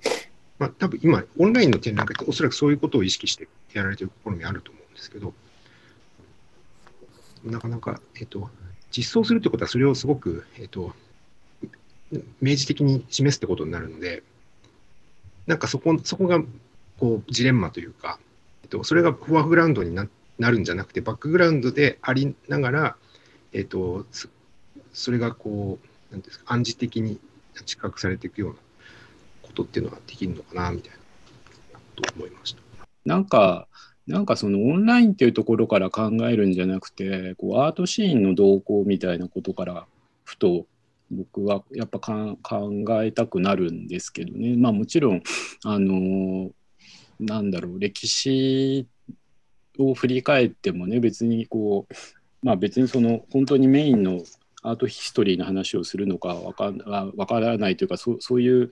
[0.09, 0.29] ね。
[0.57, 5.33] まあ、多分今、オンラインの展覧会っておそらくそういうことを意識してやられてる試みあると思うんですけど、
[7.43, 8.49] なかなか、えっと、
[8.91, 10.93] 実装するってことは、それをすごく、えっと、
[12.41, 14.23] 明示的に示すってことになるので、
[15.45, 16.41] なんかそこ、そこが、
[16.99, 18.19] こう、ジレンマというか、
[18.63, 20.07] えっと、それがフォアグラウンドにな
[20.39, 22.95] なるんじゃなくて、バックグラウンドでありながら、
[23.53, 24.29] えっと、そ
[24.93, 25.79] それがこ
[26.11, 27.19] う、なんですか、暗示的に
[27.65, 28.55] 知覚されていくような
[29.43, 30.91] ことっていうのはできるのかな、みたい
[31.73, 32.66] な、と思いました。
[33.07, 33.67] なんか、
[34.05, 39.87] なんかそのオンラインっていうところから考えるんじゃなくて、こうアートシーンの動向みたいなことから
[40.25, 40.65] ふと
[41.09, 42.37] 僕はやっぱ考
[43.03, 44.57] えたくなるんですけどね。
[44.57, 45.23] まあもちろん、
[45.63, 46.51] あの、
[47.19, 48.87] なんだろう、歴史
[49.79, 51.93] を振り返ってもね、別にこう、
[52.45, 54.21] まあ別にその本当にメインの
[54.63, 56.73] アートヒストリーの話をするのかわか
[57.25, 58.69] からないというかそうそういう、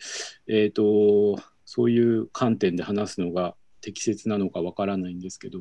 [0.48, 5.60] えー、とそういう観点で話すのが適切なのかわからないんですけど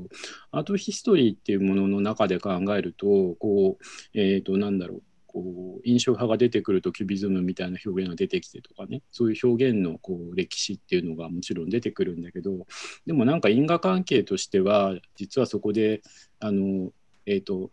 [0.51, 3.07] アートヒストリーっていうものの中で考えると
[3.39, 3.85] こう、
[4.15, 12.67] えー、となんだろうこう印象派が出てくるとキュビズムみたいな表現が出てきてとかねそういう表現のこう歴史っていうのがもちろん出てくるんだけど
[13.05, 16.01] でもなんか因果関係としては実はそこで
[16.41, 16.93] あの、
[17.27, 17.71] えー、と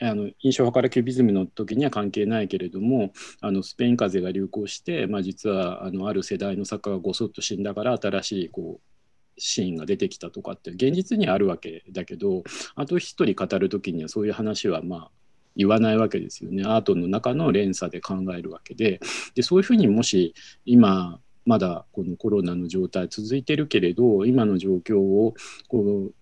[0.00, 8.91] あの印象派からキュビズムの時には関係ないけれどもあのスペイン風邪が流行して、まあ、実はあのある世代の作家がごそっと死んだから新しいこう
[9.42, 12.44] シーンが出てきたとかって現実にあるわけだけど
[12.76, 15.10] あと一人語る時にはそういう話はまあ
[15.56, 16.62] 言わないわけですよね。
[16.64, 19.00] アートの中の連鎖で考えるわけで。
[19.34, 25.34] でそういうふうにもし今まだこのコロナの状態続いてるけれど今の状況を
[25.68, 26.14] こう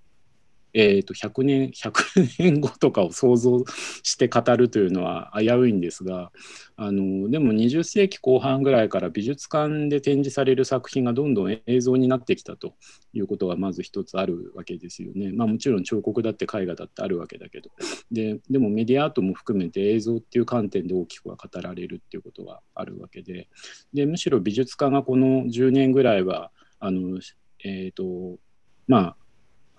[0.73, 3.65] えー、と100年 100年後とかを想像
[4.03, 6.33] して語るというのは危ういんですが
[6.77, 12.75] あのでも20世紀後半ぐらいから美術館で展示される作品がどんどん映像になってきたと
[13.13, 15.33] いうことがまず一つあるわけですよね。
[15.33, 17.71] まあ、もちろん彫刻だって絵画だってあるわけだけど
[18.11, 23.49] ででもメディアアートも含めて映像っていう観点で大きくは語られるっていうことがあるわけで
[23.93, 27.19] でむしろ美術館がこの10年ぐらいはあの、
[27.65, 28.39] えーと
[28.87, 29.17] まあ、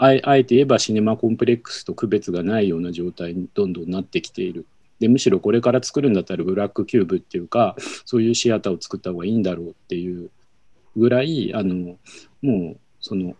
[0.03, 4.65] あえて言えばシネマコンプレックスと区別がないような状態にどんどんなってきている。
[4.99, 10.29] でむしろこれから作るんだったらブラックキューブっていうかそういうシアターを作った方がいいんだろうっていう
[10.95, 11.97] ぐらいあの
[12.41, 13.35] もうその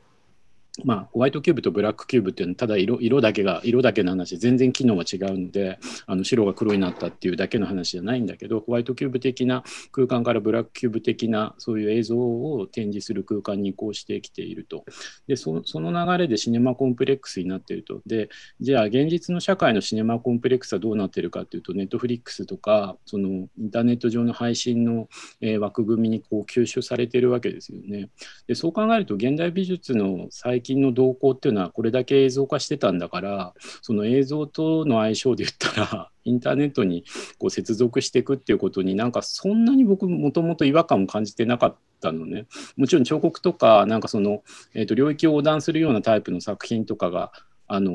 [0.86, 14.86] まあ、ホワイトキューブとブラックキューブっていうのはただ色色だけが色だけの話全然機能は違うのであの白が黒になったっていうだけの話じゃないんだけどホワイトキューブ的な空間からブラックキューブ的なそういう映像を展示する空間に移行してきていると。
[15.28, 18.02] でその流れでシネマコンプレックスになっていると。
[18.06, 18.30] で
[18.62, 23.28] じゃあ現実の社会のシネマコンプレックスはどうなっているかっていうとネットフリックスとかその
[23.60, 25.10] インターネット上の配信の、
[25.42, 28.10] えー、枠組みにこう吸収されているわけですよね。
[28.48, 30.28] でそう考えると現代美術の
[30.62, 37.04] 最近の動向っていうのはこれだけ映像化してたんだからその映像との相性で言ったら インターネットに
[37.40, 42.46] こう接続していくっていうことになんかそんなに僕もともと違和感を感じてなかったのね。
[42.78, 44.44] もちろん彫刻とかなんかその、
[44.76, 47.32] えー、と領域を横断するようなタイプの作品とかが
[47.68, 47.92] あの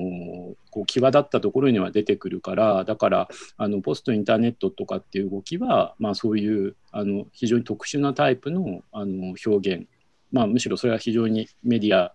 [0.70, 9.86] こう際立ったところには出てくるからだからあのポストインターネットとかっていう動きは、まあ、そういうあの非常に特殊なタイプのあの表現。
[10.32, 12.12] まあ、むしろそれは非常にメディア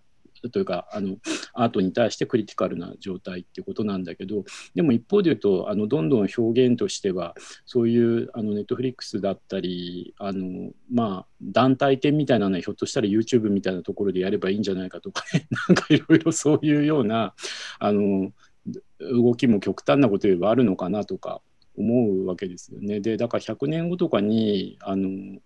[0.50, 1.16] というかあの
[1.54, 7.34] アートに対してクリティカルな状態っていうことなんだけどでも一方で言うとあのどんどん表現としては
[7.66, 17.34] そういうあのネットフリックスだったりあのまあ団体展みたいなのはひょっとしたら YouTube みたいなところでやればいいんじゃないかとかね なんかいろいろそういうような
[17.78, 18.32] あの
[19.00, 21.40] 動きも極端なこと言えばあるのかなとか
[21.76, 23.00] 思うわけですよね。
[23.00, 25.40] でだから100年後とかにあの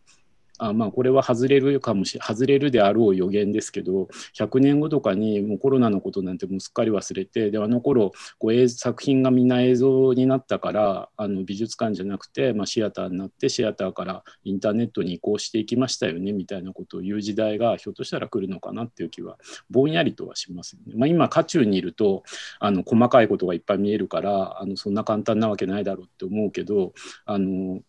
[0.58, 19.38] あまあこれは外れるかもし外れるであろう予言ですけど100年後とかにもうコロナのことなんてもうすっかり忘れてであの頃こう作品がみんな映像になったからあの美術館じゃなくて、まあ、シアターになってシアターからインターネットに移行していきましたよねみたいなことを言う時代がひょっとしたら来るのかなっていう気は
[19.70, 20.94] ぼんやりとはしますよね。
[20.96, 22.22] まあ、今渦中にいると
[22.60, 26.92] あの細かいことがいっぱい見えるからあのそんな簡単なわけないだろうって思うけど
[27.24, 27.80] あの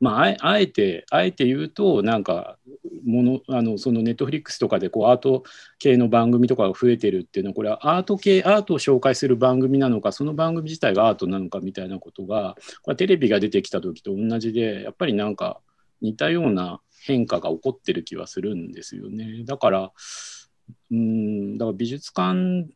[0.00, 2.58] まあ、あえてあえて言うとなんか
[3.06, 5.44] ものあのそのネットフリックスとかでこうアート
[5.78, 15.60] 系の番組とかが増えてるっていうのはこれはアート系アートを紹介する番組なのかその番組自体がアートなのかみたいなことがこれテレビが出てきた時と同じでやっぱりなんか
[16.02, 19.44] 似たような変化が起こってる気はするんですよね。
[19.44, 19.92] だから
[20.90, 22.68] うんだから美術館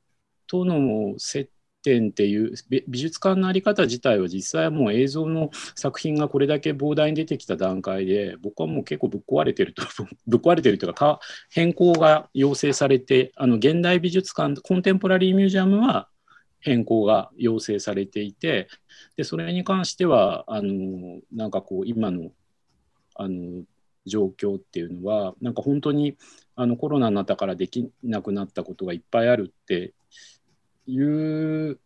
[0.46, 1.50] との接
[1.88, 2.52] 展っていう
[2.86, 9.82] 美術館の在り方自体は実際はもう映像の作品がこれだけ膨大に出てきた段階で僕はもう結構ぶっ壊れてると
[10.28, 11.20] ぶっ壊れてるというか
[11.50, 16.08] 変更が要請されてあの現代美術館コンテンポラリーミュージアムは
[16.60, 18.68] 変更が要請されていて
[19.16, 22.32] でそれに関してはあのなんかこう今の
[23.14, 23.62] あの
[24.06, 26.16] 状況っていうのはなんか本当に
[26.56, 29.92] あのコロナになったからできなくなったことがいっぱいあるって
[30.88, 31.78] いう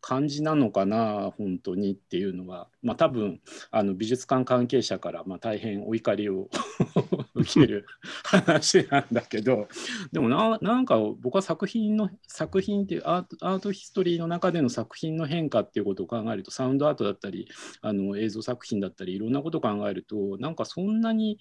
[0.00, 3.40] 感じなのかな本当にっていうのは、まあ、多分
[3.72, 6.48] あの美術館関係者からまあ大変お怒りを
[7.34, 7.86] 受ける
[8.22, 9.66] 話なんだけど。
[10.12, 17.48] でもななんか僕は作品の作品っていうアートアートヒストリーの中での作品の変化っていうことを考えるとサウンドアートだったり
[17.80, 21.40] あの映像作品だったりいろんなことを考えるとなんかそんなに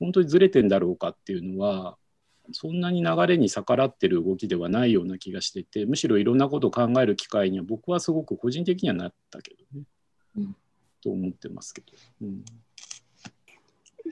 [0.00, 1.98] 本当にずれてんだろうかっていうのは
[2.52, 9.86] そんなに流れに逆らってる動きではないような気がしててむしろいろんなことを考える機会には僕はすごく個人的にはなったけどね、
[10.36, 10.56] うん、
[11.02, 11.86] と思ってますけど。
[12.22, 12.44] うん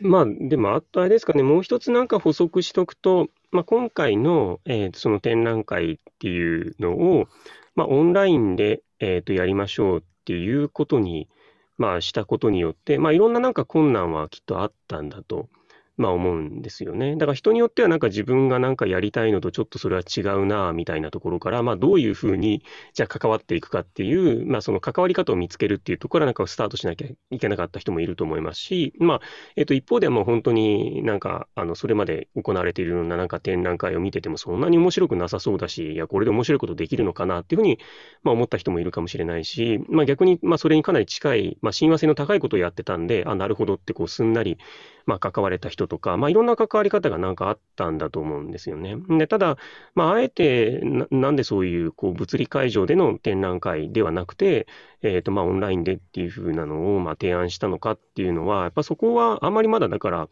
[0.01, 7.29] まあ、でも、あとあれですかね、もう一つなんか補足しとくと、まあ、今回の、えー、その展覧会っていうのを、
[7.75, 11.29] まあ、オンラインで、えー、とやりましょうっていうことに、
[11.77, 15.49] まあ、したことによって、まあ、いろんななんか困難はきっとあったんだと。
[15.97, 17.17] まあ思うんですよね。
[17.17, 22.63] だから人によってはなんか自分がなんかやりたいのとちょっとそれは違うなみたいなところから、まあどういうふうに
[22.95, 29.21] じゃあ関わっていくかっていう、まあその関わり方を見つけるっていうところからなんかスタートしなきゃいけなかった人もいると思いますし、まあ、
[29.57, 37.79] えっと一方ではもう本当になんかあのそれまで行われているようななんか展覧会を見ててもそんなに面白くなさそうだし、いやこれで面白いことできるのかなっていうふうに
[38.23, 44.59] まあ思った人もいるかもしれないし、まあ逆にまあそれにかなり近い、まあ親和性の高いことをやってたんで、あ、なるほどってこうすんなり
[45.07, 48.97] まあ、関われた人とか、まあ、いろんな関わり方がなんかあったんだと思うんですよね。
[49.19, 49.57] でただ、
[49.95, 54.67] まあ、あえてな、なんでそういうこう物理会場での展覧会ではなくて、
[55.03, 60.29] えーとまあ、オンラインでっていうふうなのをまあ提案したのかっていうのは、やっぱそこはあまりまだだから、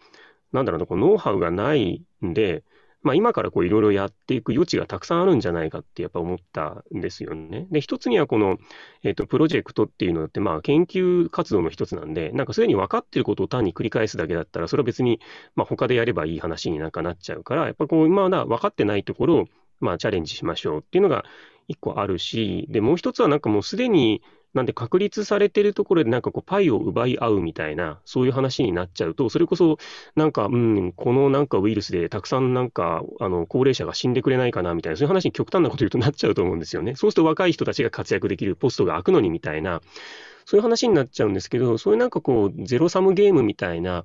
[0.52, 2.64] なんだろうな、こうノウハウがないんで、
[3.02, 7.66] まあ、今からこういろいろやっていく余地がたくさんあるんじゃないかってやっぱ思ったんですよね。
[7.70, 8.58] で、一つにはこの、
[9.02, 15.20] えっ、ー、と、プロジェクトっていうのって、まあ、研究活動の一つなんで、なんかすでに分かってることを単に繰り返すだけだったら、それは別に、
[15.56, 19.44] まあ、他でやればいい話になんかなっちゃうから、やっぱこう、今まだ分かってないところを、
[19.80, 21.24] まあ、チャレンジしましょうっていうのが
[21.68, 24.22] 一個あるし、で、もう一つはなんかもうすでに、
[24.54, 29.78] なんで確立されてるところでなんかこうパイを奪い合うみたいな、そういう話になっちゃうと、それこそ
[30.16, 36.96] なんか、うん、このなんかウイルスでたくさんなんか、あの、高齢者が死んでくれないかなみたいな、そういう話に極端なこと言うとなっちゃうと思うんですよね。
[36.96, 39.80] そうすると若い人たちが活躍できるポストが開くのにみたいな、
[40.44, 44.04] そういう話になっちゃうんですけど、そういうなんかこう、ゼロサムゲームみたいな、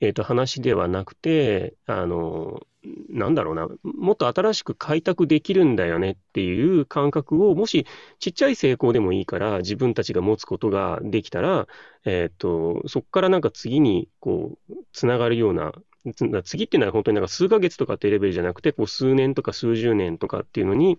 [0.00, 2.62] えっ、ー、と、話ではなくて、あの、
[3.08, 7.86] なんだろうな、もっと新しく開拓できるんだよねっていう感覚を、もし
[8.18, 11.66] ちっちゃい成功でもいいから自分たちが持つことができたら、
[12.04, 15.72] えっ、と、そこからなんか次にこう、つながるような
[16.44, 20.98] 次っていうのは本当になんか数ヶ月とかっていうレベルじゃなくて、こう数年とか数十年とかっていうのに、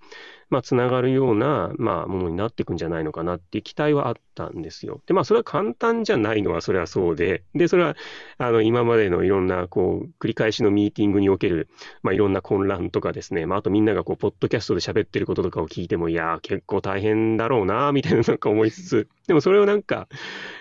[0.52, 5.02] まあ、つながるような、まあ、ものになっていくんじゃないのかなっていう期待はあったんですよ。
[5.08, 7.96] で、まあ、それは簡単じゃないのはそれはそうで、で、それは、
[8.38, 11.70] あの、今までのいろんな、こう、繰り返しのミーティングにおける、
[12.04, 20.10] まあ、いろんな混乱とかですね、まあ、あとみんながこう、ポッドキャストで喋ってることとかを聞いても、いやー結構大変だろうな、みたいななんか思いつつ、でもそれをなんか、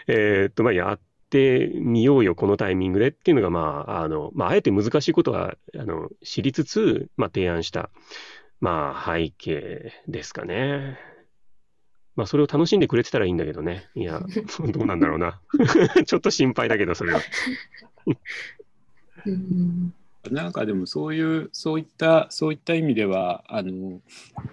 [0.07, 1.38] えー、っと、まあ、やって、っ
[1.71, 7.90] てみようよ、このタイミングでっていうのが、まあ、あの、まあ、あえて難しいことは、あの、知りつつ、まあ、提案した、
[8.61, 10.99] まあ、背景ですかね。
[12.16, 13.88] まあ、それを楽しんでくれてたらいいんだけどね。
[13.95, 14.21] いや、
[14.73, 15.40] どうなんだろうな。
[16.05, 17.21] ちょっと心配だけど、それは。
[20.29, 24.01] なんかでもそういうそういったそういった意味ではあの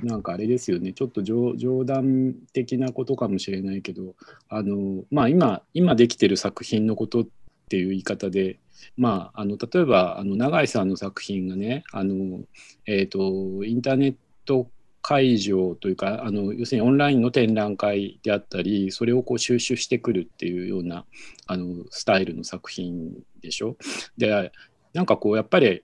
[0.02, 4.16] なんかあれですよねちょっと冗談的なことかもしれないけど
[4.48, 7.26] あのまあ今今できてる作品のことっ
[7.70, 8.60] ていう言い方で
[8.96, 12.40] まああの例えばあの永井さんの作品がねあの
[12.86, 14.70] えっ、ー、とインターネット
[15.02, 21.06] 会場というかあの要するにオンラインの展覧会であったりそれをこう収集してくるっていうような
[21.46, 23.78] あのスタイルの作品でしょ。
[24.18, 24.52] で
[24.98, 25.84] なんかこうやっぱり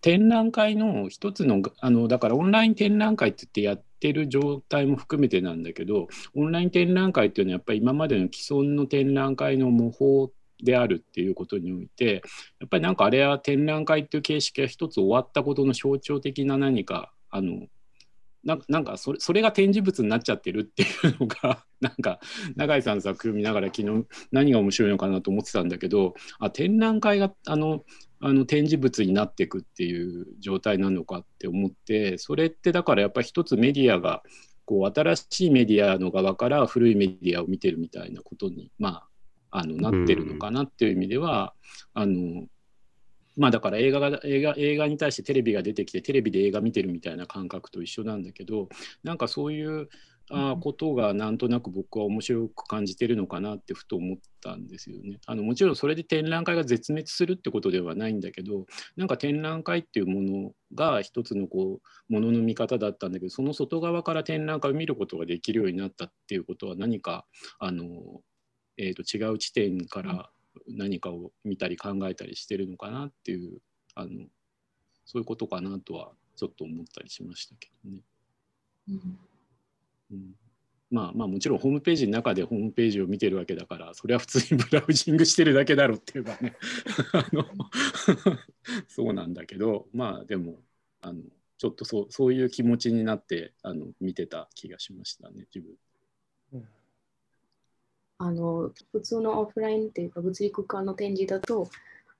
[0.00, 10.32] 展覧会の一つのあのだからオンライン展覧会って言ってやってる状態も含めてなんだけどオンライン展覧会っていうのはやっぱり今までの既存の展覧会の模倣
[10.64, 12.22] であるっていうことにおいて
[12.58, 17.68] やっぱりなんかあれは展覧会っていう形式が一つ終わったことの象徴的な何かあの
[18.44, 22.20] なんかそれそれが展示物になっちゃってるっていうのが なんか
[22.56, 27.84] 永井さんの作品見ながら昨日何が面白いのかなと思ってたんだけどあ展覧会があの
[28.20, 34.22] あの展示物になっていくっていう状態なのかって思ってそれってだからやっぱり一つメディアが
[34.64, 39.04] こう新しいメディアの側から古いメディアを見てるみたいなことに、ま
[39.50, 41.54] あ、あのなってるのかなっていう意味では、
[41.92, 42.46] あの
[43.40, 48.68] まあだから映画が映画映画に対してテレビが出てきてテレビで映画見てるみたいな感覚と一緒なんだけど
[49.02, 49.88] なんかそういう
[50.30, 55.18] あことがなんとなく僕は面白く感じてるのかなってふと思ったんですよね。
[55.26, 67.24] あのもちろんそれで展覧会が絶滅するってことではないんだけどなんか展覧会っていうものが一つのこうものの見方だったんだけどその外側から展覧会を見ることができるようになったっていうことは何か
[67.58, 68.20] あの、
[68.76, 70.30] えー、と違う地点から
[70.76, 73.60] 何かを見たり考えたりしてるのかなっていう
[73.94, 74.10] あの
[75.04, 77.98] そういうことかなとはちょっと思ったりしましたけどね。
[78.88, 79.18] うん
[80.12, 80.34] うん、
[80.90, 86.56] まあまあもちろんホームページの中でホームページを見てるわけだからそれは普通にブラウジングしてるだけだろうっていうかね
[87.12, 87.44] あの
[88.88, 90.62] そうなんだけどまあでも
[91.00, 91.22] あの
[91.58, 95.76] ちょっとそうそういう気持ちになってあの見てた気がしましたね自分。
[98.22, 101.70] あの普通のオフラインっていうか物理空間の展示だと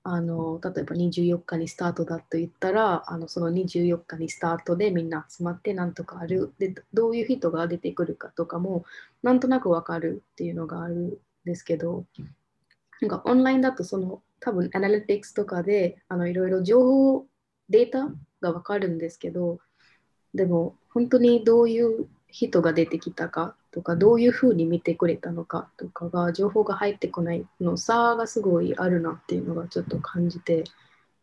[0.03, 6.55] あの例えば24日にスタートだと言ったらあのその24日にスタートでみんな集まってなんとかある。
[6.57, 8.83] でどういう人が出てくるかとかも
[9.21, 12.03] なんとなく分かるっていうのがあるんですけど
[12.99, 17.27] なんかオンラインだとその多分アナリティクスとかであのいろいろ情報
[17.69, 18.07] データ
[18.41, 19.59] が分かるんですけど
[20.33, 30.65] でも本当にどういう人が出てきたかとかどういうふうに見てくれたのかとかが情報が入ってこないの差がすごいあるなっていうのがちょっと感じて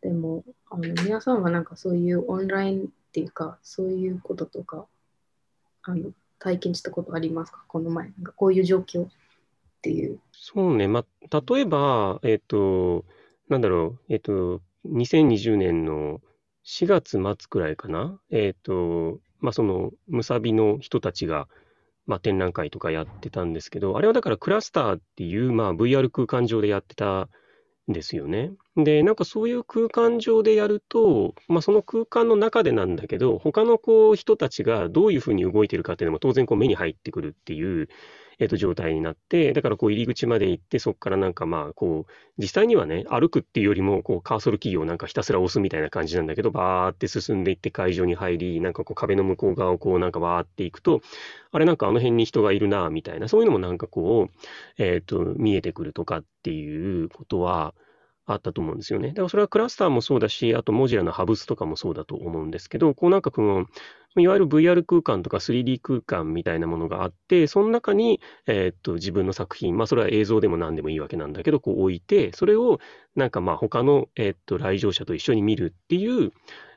[0.01, 4.85] でもあの皆さんはなんかそういうオンラインっていうかそういうこととか
[5.83, 7.63] あの体験したことありますか？
[7.67, 9.09] この前なんかこういう状況っ
[9.81, 10.19] ていう。
[10.31, 13.05] そうね、まあ、例えば、えっ、ー、と
[13.49, 16.21] なんだろう、えっと、2020年の
[16.65, 21.47] 4月末くらいかな、えっと、まあ、その、むさびの人たちが、
[22.09, 27.29] まあ、展覧会とかやってたんですけど、あれはだからクラスターっていう、まあ、VR 空間上でやってた
[27.89, 28.51] んですよね。
[28.75, 37.89] で、なんかそういう空間上でやると、まあ、その空間の中でなんだけど、他のこう人たちがどういうふうに動いてるかっていうのも当然こう目に入ってくるっていう、
[38.39, 51.01] えっと、状態になって、だからこう入り口まで行って、そこからなんかまあ、こう、実際にはね、歩くっていうよりも、こう、カーソルキーをなんかひたすら押すみたいな感じなんだけど、バーって進んでいって会場に入り、なんかこう壁の向こう側をこうなんかバーっていくと、
[51.51, 57.73] あれなんかあの辺に人がいるな、みたいな、そういうのもなんかこう、えっと、見えてくるとかっていうことは、
[58.33, 59.09] あったと思うんですよね。
[59.09, 63.65] だからそれはクラスターもそうだし、あとモジュラのハブスとかもそうだと思うんですけど、こうなんかこの、
[64.21, 72.79] いわゆる VR 空間とか 3D 空間みたいなものがあって、その中に、えー、っと自分の作品、まあそれは映像でも何でもいいわけなんだけど、こう置いて、それを
[73.15, 76.31] なんかまあ他の、えー、っと来場者と一緒に見るっていう、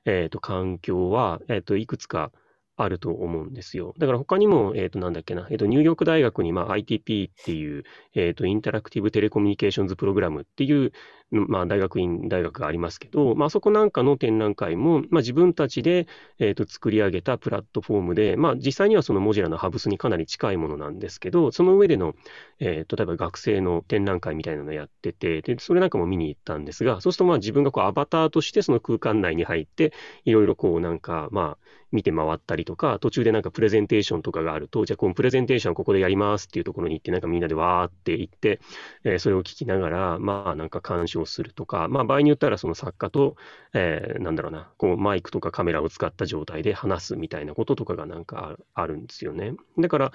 [0.04, 2.32] えー、っと環境は、えっといくつか
[2.76, 3.94] あると思うんですよ。
[3.98, 7.84] だから他にも、えっ、ー、と、なんだっけな、えっ、ー、と、ニューヨーク大学に、まあ、ITP っていう、
[8.14, 10.92] えっ、ー、と、インタラクティブテレコミュニケーションズプログラムっていう、
[11.32, 16.06] まあ、大学院、大学がありますけど、まあ、そこなんかの展覧会も、まあ、自分たちで、
[16.38, 22.14] えっ、と、作り上げたプラットフォームで、まあ、実際にはそのモジュラのハブスにかなり近いものなんですけど、その上での、
[22.60, 29.92] えー、例えば学生の展覧会みたいなのやってて、で、それなんかも見に行ったんですが、そうするとまあ自分がこうアバターとしてその空間内に入って、
[30.24, 38.60] いろいろこうなんか、まあ、見て回ったりとか、途中でなんかプレゼンテーションとかがあると、じゃあこのプレゼンテーションここでやりますっていうところに行って、なんかみんなでわーって行って、
[39.04, 43.36] えー、それを聞きながら、まあなんか鑑賞をするとか、まあ場合によったらその作家と、
[43.72, 49.54] えー、なんだろうな、こうマイクとかカメラを使った状態で話すみたいなこととかがなんかあるんですよね。
[49.78, 50.12] だから、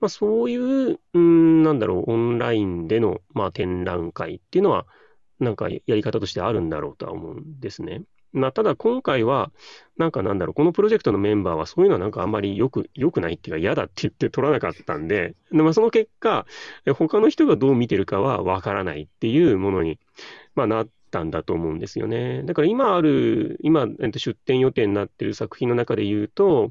[0.00, 4.86] まあそういう、うん、なんだろう、オンラインでの、まあ、展覧会っていうのは、
[5.38, 8.02] なんかやり方としてあるんだろうとは思うんですね。
[8.32, 9.50] まあ、ただ今回は、
[9.96, 16.46] なんかなんだろう、このプロジェクトのメンバーはそういうのはなんかあんまりよく、良くないっていうか嫌だって言って取らなかったんで、でまあ、その結果、
[16.94, 19.98] 他の人がどう見てるかはわからないっていうものに、
[20.54, 22.42] まあ、なったんだと思うんですよね。
[22.44, 26.70] だから今ある、今、出展予定になってる作品の中で言うと、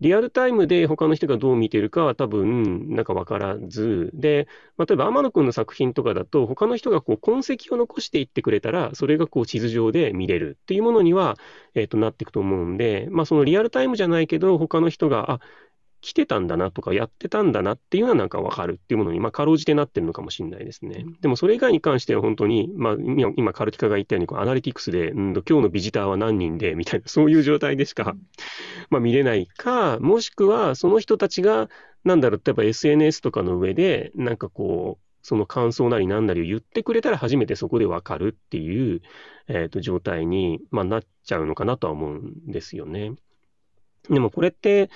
[0.00, 11.36] リアルタイムで他の人がどう見てるかは多分、なんかわからず、で、例えば天野くんの作品とかだと、他の人がこう痕跡を残していってくれたら、それがこう地図上で見れるっていうものには、
[11.74, 15.40] えっ、ー、と、なっていくと思うんで、まあそのリアルタイムじゃないけど、他の人が、あ、
[16.00, 21.04] 来てたんだなとかやってたんだなっていうのはなんかわかるっていうものに、まあ、かろうじてなってるのかもしれないですね。
[21.20, 22.96] でもそれ以外に関しては本当に、まあ、
[23.36, 28.16] 今、カルティカが言ったように、こうアナリティクスで、うんと、今日のビジターは何人で、みたいな、 そういう状態でしか、
[28.88, 31.68] まあ、見れないか、もしくは、その人たちが、
[32.04, 39.02] なんだろう、例えば SNS とかの上で、なんかこう、その感想なり何なりを言ってくれたら初めてそこでわかるっていう、
[39.48, 43.12] えー、と状態に、まあ、なっちゃうのかなとは思うんですよね。
[44.08, 44.88] でもこれって、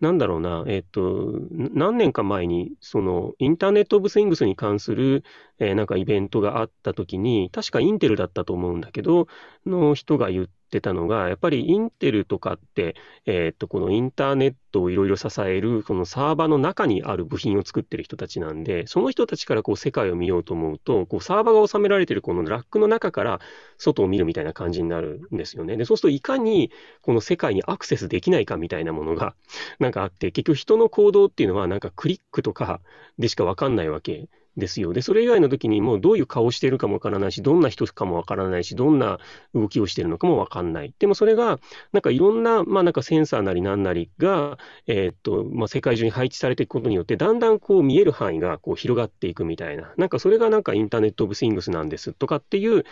[0.00, 5.24] なんだろうな、えっ、と、何年か前に、その、インターネット・オブ・スイングスに関する、
[5.58, 9.26] えー、なんかイベントがあった時に、確かインテルだったと思うんだけど、
[9.64, 12.94] の人が言ってたのが、やっぱりインテルとかって、
[13.24, 23.40] えっと、このインターネットをいろいろ支える、このサーバーの中にある部品を作ってる人たちなんで、その人たちからこう世界を見ようと思うと、こうサーバーが収められてるこのラックの中から
[23.78, 25.76] 外を見るみたいな感じになるんですよね。
[25.76, 29.34] で、そうするといかにこの世界にアクセスできないかみたいなものが
[29.78, 32.80] なんかあって、結局人の行動っていうのはなんかクリックとか
[33.18, 34.92] でしかわかんないわけですよ。
[34.92, 39.18] で、それ以外の時にもうどういう顔をしているかもわからないし、どんな人かもわからないし、どんな
[39.54, 40.94] 動きをしているのかもわかんない。
[40.98, 41.60] でもそれが、
[41.92, 49.92] なんかいろんな、まあなんかセンサーなりなんなりが、えー、っと、まあ世界中に配置されていくことによって、だんだんこう見える範囲がこう広がっていくみたいな。
[49.96, 52.84] なんかそれがなんかインターネット・オブ・スイングスなんですとかっていう、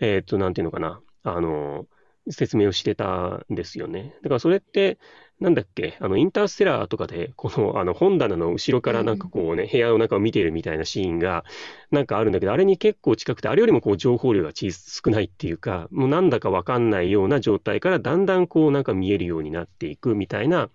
[0.00, 1.00] えー、っと、なんていうのかな。
[1.22, 1.86] あの、
[2.30, 4.14] 説明をしてたんですよね。
[4.22, 4.98] だからそれって、
[5.40, 11.44] なんだっけ、あの、インターステラーとかで、この、あの、本棚の後ろからなんかこうね、部屋の中を見てるみたいなシーンが、
[11.90, 20.68] なんかあるんだけど、あれに結構近くて、あれよりもこう、情報量が小少ないっていうか、もうなんだかわかんないような状態から、だんだんこう、なんか見えるようになっていくみたいな、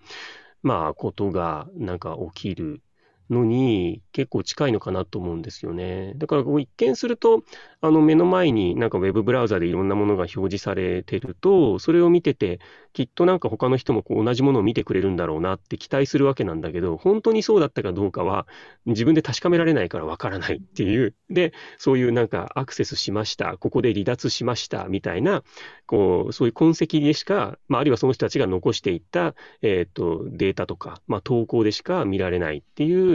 [0.63, 2.81] まあ、ことが、なんか起きる
[3.29, 6.13] のに結構近いのかなと思うんですよね。
[6.17, 7.43] だからこう一見すると、
[7.81, 12.59] あの目の前になんかウェブブラウザでいろんなものが表示されてると、それを見てて、
[12.93, 18.47] きっとなんか他の人もこう同じものを見てくれるんだろうなって期待するわけなんだけど、本当にそうだったかどうかは
[18.85, 21.13] 自分で確かめられないからわからないっていう。
[21.29, 25.43] で、そういうなんかアクセスしました、ここで離脱しましたみたいな、
[25.85, 33.14] こう、そういう痕跡でしか、まあ、あるいはその人たちが残していった、えっ、と、データとか、まあ、投稿でしか見られないってい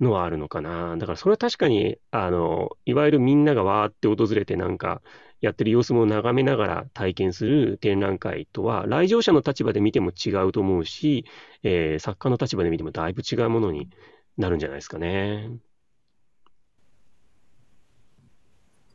[0.00, 0.96] のはあるのかな。
[0.96, 5.02] だからそれは確かに、あの、いわゆるみんながわーって訪れてなんか、
[5.40, 11.24] やってる様子も眺めながら体験する展覧会とは、来場者の立場で見ても違うと思うし、
[11.62, 13.90] えー、作家の立場で見てもだいぶ違うものに
[14.38, 15.58] なるんじゃないですかね。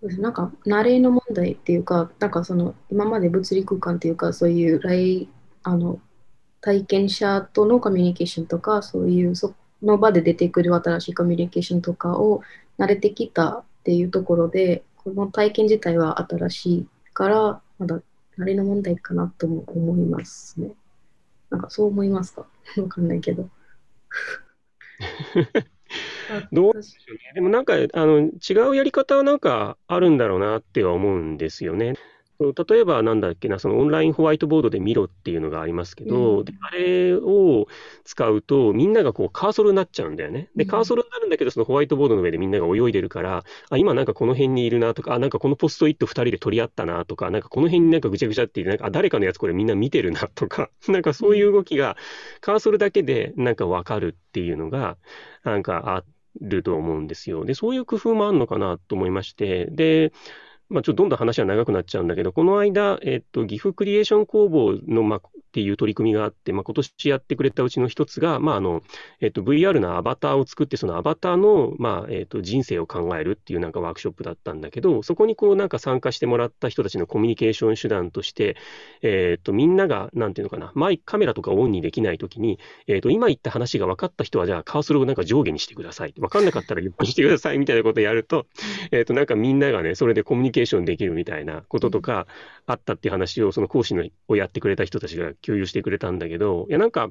[0.02, 5.30] なんか、慣れの問題っていうか、なんかその、今まで物理空間っていうか、そういう来、
[5.62, 6.00] あの、
[6.60, 12.42] 体験者とのコミュニケーションとか、そういうその場で出てくる新しいコミュニケーションとかを
[12.78, 18.02] 慣れてきたっていうところで、この体験自体は新しいから、まだ
[18.38, 20.72] 慣れの問題かなとも思いますね。
[21.50, 22.46] なんかそう思いますか？
[22.78, 23.50] わかんないけど。
[26.52, 27.20] どうでしょうね。
[27.36, 31.96] でもなんか、あの、違うやり方はなんかあるんだろうなっては思うんですよね。
[32.42, 37.68] 例えばなんだっけな、そのオンラインホワイトボードで見ろっていうのがありますけど、うん、あれを
[38.04, 40.50] 使うと、みんながこうカーソルになっちゃうんだよね。
[40.56, 51.98] で、カーソルになるんだけど、そのホワイトボードの上でみんなが泳いでるから、あ、今なんかこの辺にいるなとか、あ、なんかこのポストイット2人で取り合ったなとか、なんかこの辺になんかぐちゃぐちゃってなんか誰かのやつこれみんな見てるなとか、 なんかそういう動きが
[52.39, 54.98] カーソルだけでなんかわかるっていうのが、
[55.44, 56.04] なんかあ
[56.39, 57.46] ると思うんですよ。
[57.46, 60.12] で、そういう工夫もあるのかなと思いまして、で、
[60.72, 65.22] まあ、ちょっとどんどん話は長くなっちゃうんだけど、この間、えっと、岐阜クリエーション工房の、まあ、
[65.52, 68.82] っていう取り組みがあって、まあ、今年やってくれたうちの一つが、まあ、あの、
[69.20, 78.56] えっと、VR のアバターを作って、そのアバターの、まあ、えっと、人生を考えるっていうなんかワークショップだったんだけど、そこにこうなんか参加してもらった人たちのコミュニケーション手段として、
[79.02, 86.14] えっと、みんなが、なんていうのかな、マイカメラとかオンにできないときに、えっと、今言った話が分かった人は、じゃあカーソルをなんか上下にしてください。
[86.18, 88.45] 分かんなかったら横にしてくださいみたいなことをやると、
[88.91, 92.28] えっと、なんかみんながね、それでコミュニケーションできるみたいなこととか
[92.66, 97.10] あったっていう話を、その講師のをやってくれた人たちが共有してくれたんだけど、いや、なんか、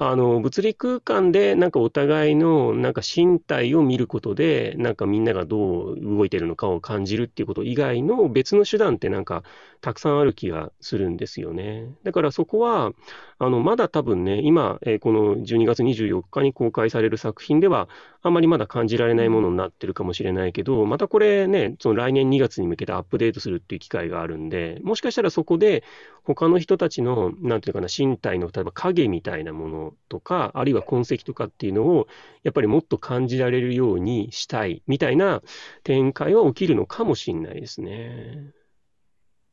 [0.00, 9.42] あの、物理空間で、なんかお互いの、なんか身体を見ることで、なんかみんながどう動いてるのかを感じるっていうこと以外の別の手段ってなんか
[9.80, 11.88] たくさんある気がするんですよね。
[12.04, 12.92] だからそこは、
[13.38, 17.88] あの、まだ多分ね、今、えー、この12月24日に公開される作品では、
[18.20, 25.84] あんまりまだ感じられないものになってるかもしれないけど、またこれね、その来年2月に向けてアップデートするっていう機会があるんで、もしかしたらそこで
[26.24, 32.08] 他の人たちの、なんていうかな、身体の例えば影みたいなものとか、あるいは痕跡とかっていうのを、
[32.42, 35.42] やっぱりもっと感じられるようにしたいみたいな
[35.84, 38.57] 展開は起きるのかもしれないですね。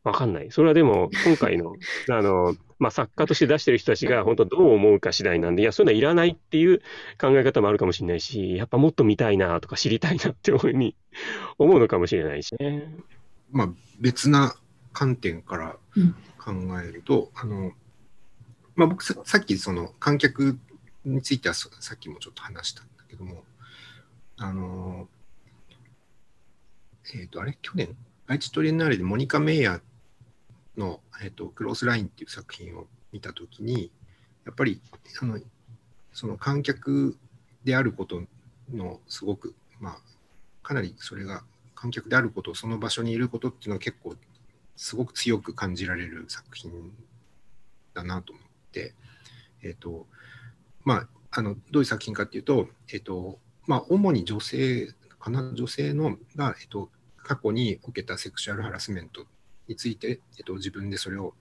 [0.06, 0.52] わかんない。
[0.52, 1.76] それはでも、 今回の、
[2.10, 6.80] あの、まあ、作家として出してる人たちが本当どう思うか次第なんで、いや、そういうのはいらないっていう
[7.20, 10.96] 考え方もあるかもしれないし、やっぱもっと見たいなとか知りたいなっていうふうに
[11.58, 12.96] 思うのかもしれないしね。
[13.52, 14.56] まあ、別な
[14.94, 15.78] 観点から
[16.38, 17.74] 考えると、うん、あの、
[18.76, 20.60] まあ、僕さっきその観客
[21.04, 23.44] についてはさっきもちょっと話したんだけども、
[24.38, 25.08] あの、
[27.14, 27.58] えっ、ー、と、あれ？
[27.62, 27.96] 去年？
[28.28, 29.82] 愛知トリエンナーレでモニカ・メイヤー
[30.78, 33.92] の、えっと、クロスラインっていう作品を見たときに、
[34.46, 34.82] やっぱり
[35.22, 35.40] あの
[36.14, 37.18] その観客
[37.64, 38.22] であること
[38.74, 39.98] のすごく、まあ、
[40.64, 41.44] かなりそれが
[41.76, 44.16] 観客であること、その場所にいることっていうのは結構
[44.76, 46.72] すごく強く感じられる作品
[47.94, 48.94] だなと思って、
[49.64, 50.08] えっ、ー、と、
[50.84, 59.26] まあ、あのどういう作品かっていうと、えっ、ー、と、まあ、主に女性かな、女性のが、えっ、ー、と、過去に受けたセクシュアルハラスメント
[59.68, 61.34] について、えっと、自分でそれを、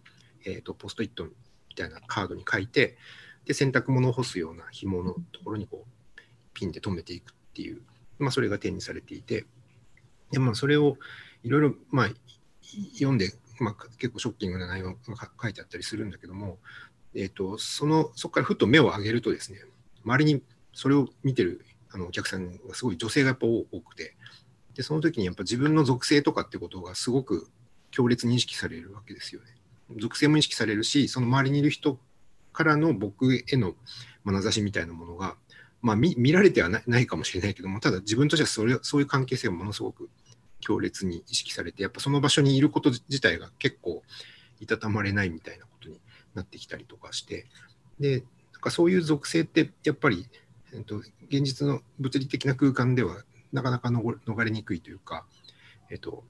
[0.45, 1.31] えっと、ポストイットみ
[1.77, 2.97] たいなカードに書いて、
[3.45, 6.20] で、洗濯物を干すような紐のところにこう、
[6.55, 7.83] ピンで留めていくっていう、
[8.18, 9.47] まあ、それが展示されていて、
[10.31, 10.97] で、まあ、それを
[11.43, 12.11] いろいろ、まあ、
[12.95, 14.99] 読んで、まあ、結構ショッキングな内容が
[15.41, 16.59] 書いてあったりするんだけども、
[17.14, 19.61] えっ、と、その、そこからふっと目を上げるとですね、
[20.05, 24.16] 周りにそれを見てるあのお客さんがすごい女性がやっぱ多くて、
[24.75, 27.49] で、その時にやっぱ自分の属性とかってことがすごく
[27.95, 29.47] 強烈に意識されるわけですよね。
[30.01, 32.01] 属性も意識されるし、その周りにいる人
[32.53, 33.76] からの僕への
[34.24, 35.36] 眼差しみたいなものが、
[35.80, 40.11] まあ見、られてはないかもしれないけども、ただ自分としてはそれそういう関係性がものすごく
[40.61, 44.03] 強烈に意識されて、やっぱその場所にいること自体が結構
[44.59, 46.01] いたたまれないみたいなことに
[46.34, 47.47] なってきたりとかして、
[48.01, 50.26] で、なんかそういう属性ってやっぱり、
[50.72, 53.22] えっと、現実の物理的な空間では
[53.53, 55.26] なかなか逃れにくいというか、
[55.90, 56.24] えっと、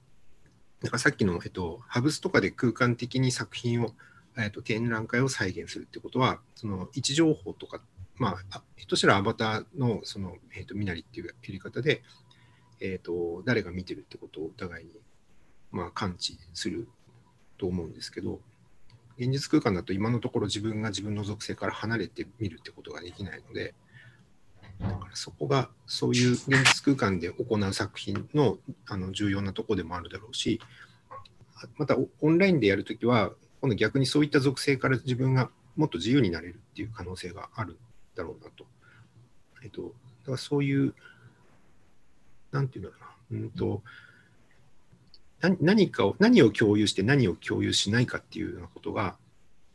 [0.85, 3.89] なんかさっきの、えっと、ハブスとかで空間的に作品を、
[4.37, 7.81] えっと、展覧会を再現するってことは、その位置情報とか、
[8.17, 12.03] まあ、ひとしらアバターのその、えっと、みなりっていうやり方で、
[12.79, 14.91] えっと、誰が見てるってことをお互いに、
[15.71, 16.87] まあ、感知する
[17.57, 18.39] と思うんですけど、
[19.17, 23.73] 現実空間だと今のところ自分が自分の属性から離れて見るってことができないので、
[24.81, 28.57] だからそこがそういう現実空間で行う作品の
[28.87, 30.59] あの重要なとこでもあるだろうし、
[31.77, 37.77] またオンラインでやるときは、今度逆にそういった属性から自分がもっと自由になれるっていう可能性がある
[38.15, 38.65] だろうなと。
[39.63, 39.87] えっと、だ
[40.25, 40.93] からそういう、
[42.51, 43.81] なんていうんだろうな、うんと、
[45.59, 49.15] 何かを、何を共有して何を共有しないかっていうようなことが、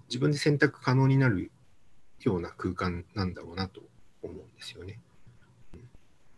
[0.09, 1.51] 自分で選択可能になる
[2.20, 3.80] ような空間なんだろうなと
[4.23, 5.01] 思うんですよね。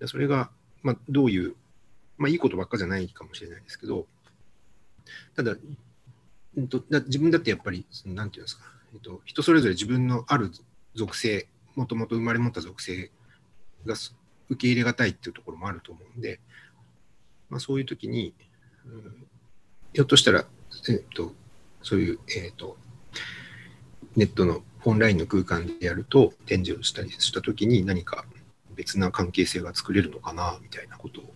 [0.06, 0.50] それが、
[0.82, 1.54] まあ、どういう、
[2.18, 4.06] まあ、いいことばっかじゃないかもしれないですけど、
[5.36, 5.56] ただ、
[6.56, 8.64] えっと、自分だってやっぱり、そのなんていうんですか、
[8.94, 10.50] えっと、人それぞれ自分のある
[10.94, 13.10] 属性、もともと生まれ持った属性
[13.86, 13.94] が
[14.48, 16.40] 受け入れがたいっていうところもあると思うんで、
[17.48, 18.34] まあ、そういう時に、
[18.86, 19.26] うん、
[19.92, 20.44] ひょっとしたら、
[20.88, 21.32] えっと、
[21.82, 22.76] そういう、えっと、
[24.16, 28.24] ネットのオンラインの空間でやると展示をしたりした時に何か
[28.74, 31.32] 別な関係性が作れるのかなみたいなことを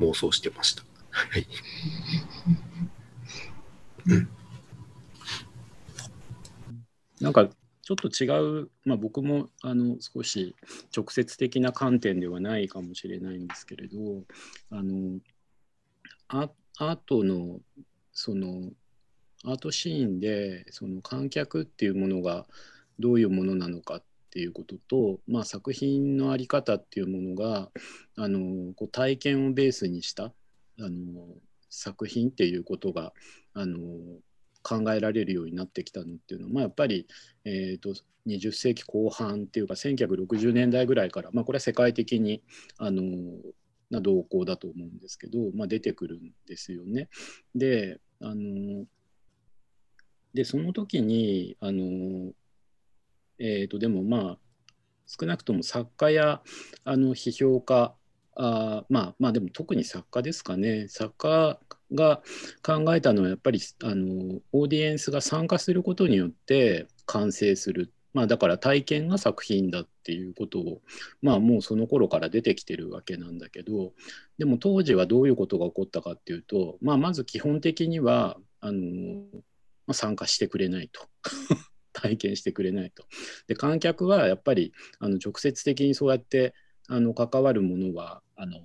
[0.00, 0.82] 妄想してました。
[1.10, 1.46] はい。
[7.20, 7.48] なんか
[7.82, 8.26] ちょっと違
[8.62, 10.56] う、まあ、僕もあの少し
[10.96, 14.22] 直接的な観点ではないかもしれないんですけれど
[14.70, 15.18] あの
[16.28, 17.60] アートの
[18.12, 18.70] その
[19.44, 22.46] アートシーンでその観客っていうものが
[22.98, 27.70] どういうものなのかっていうことと、まあ、作品の在り方っていうものが
[28.16, 30.30] あのこう体験をベースにしたあ
[30.78, 30.90] の
[31.68, 33.12] 作品っていうことが
[33.54, 33.78] あの
[34.62, 37.06] 考えられるようになってきたのっていうのは、まあ、やっぱり、
[37.44, 37.94] えーと、
[38.26, 42.42] 20世紀後半っていうか1960年代ぐらいから、まあ、これは世界的に
[42.78, 43.02] あの
[43.90, 47.08] な動向だと思うんですけど、まあ、出てくるんですよね。
[47.54, 48.86] であの
[50.34, 52.32] でその時にあの、
[53.38, 54.38] えーと、でもまあ
[55.06, 56.42] 少なくとも作家や
[56.84, 57.94] あの批評家
[58.34, 60.88] あまあまあでも特に作家ですかね。
[60.88, 61.60] 作家
[61.92, 62.22] が
[62.62, 70.80] 考えたのはやっぱりあのオーディエンスが参加することによって完成する、まあ、だから体験が作品だっていうことを
[71.20, 73.92] まあもうその頃から出てきてるわけなんだけど
[74.38, 79.24] でも当時はどういうことが起こったかっていうと、まあ、まず基本的にはあの
[79.86, 81.08] まあ、参加してくれないと
[81.92, 83.04] 体験してくれないと。
[83.46, 86.54] で観客はやっぱりあの直接的にそうやって
[86.88, 88.58] あの関わるものはあの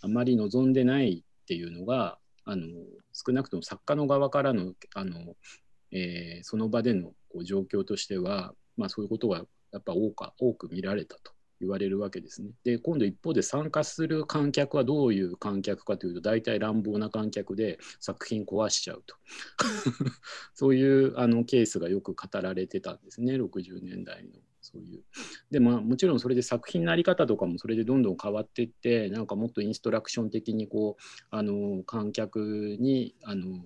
[0.00, 2.66] あまり望んでないっていうのがあの
[3.12, 5.36] 少なくとも作家の側からのあの、
[5.90, 11.32] えー、その場でのこう状況としては、まあ、そういうことがやっぱ多か多く見られたと
[11.62, 12.50] 言われるわけですね。
[12.64, 19.16] で今度一方で参加する観客はどういう観客かというと大体乱暴な観客で作品壊しちゃうと
[20.54, 24.32] そういうあのケースがよく語られてたんですね60年代の。
[24.64, 25.02] そういう
[25.50, 33.64] でまあもちろんそれで作品の在り方とかもそれでどんどん変わっていってなんかもっとインストラクション的にこうあの観客にあの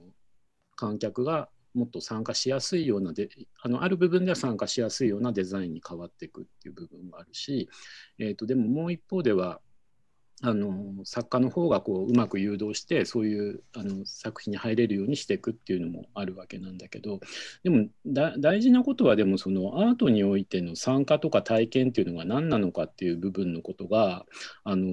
[0.74, 3.28] 観客がもっと参加しやすいようなで
[3.60, 7.68] あのある部分では参加しやすいようなデザインに変わっていくっていう部分があるし、
[8.18, 9.60] えーと、でももう一方では
[10.42, 17.20] あの作家の方がこううまく誘導してそういうあの作品に入れるようにしていくっていうのもあるわけなんだけど
[17.62, 24.26] でも大事なことはでもそのアートにおいての参加とか体験っていうのが何なのかっていう部分のことが
[24.64, 24.86] あの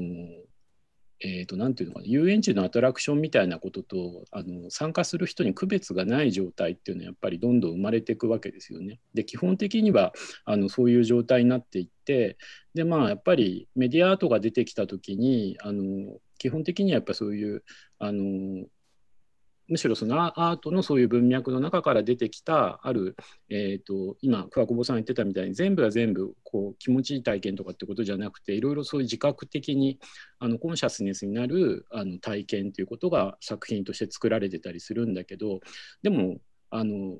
[1.25, 8.99] えーと、なていうのかな遊園地のアトラクションみたいなこととあの参加する人に区別がない状態っていうのはやっぱりどんどん生まれていくわけですよね。
[9.13, 10.13] で基本的には
[10.43, 12.37] あのそういう状態になっていって
[12.73, 17.63] でまあやっぱりメディアアートが出てきた時にあの基本的にはやっぱそういう
[17.99, 18.65] あの
[19.73, 23.15] むしろそのアートのそういう文脈の中から出てきたある、
[23.49, 29.97] えーと、今桑久保さん言ってたみたいに全部が全部こう気持ちいい体験とかってことじゃなくていろいろそういう自覚的に
[30.37, 35.59] あのコンシャスネスになるあの体験ということが作品として作られてたりするんだけど
[36.03, 36.37] でも
[36.69, 37.17] あの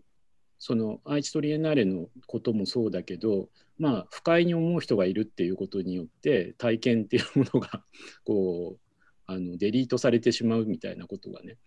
[0.59, 3.49] その愛知トリエナーレのこともそうだけど
[3.79, 7.81] まあ不快に思う人がいるっていうことによって体験っていうものが
[8.23, 8.83] こう
[9.25, 11.57] あのデリートされてしまうみたいなことがね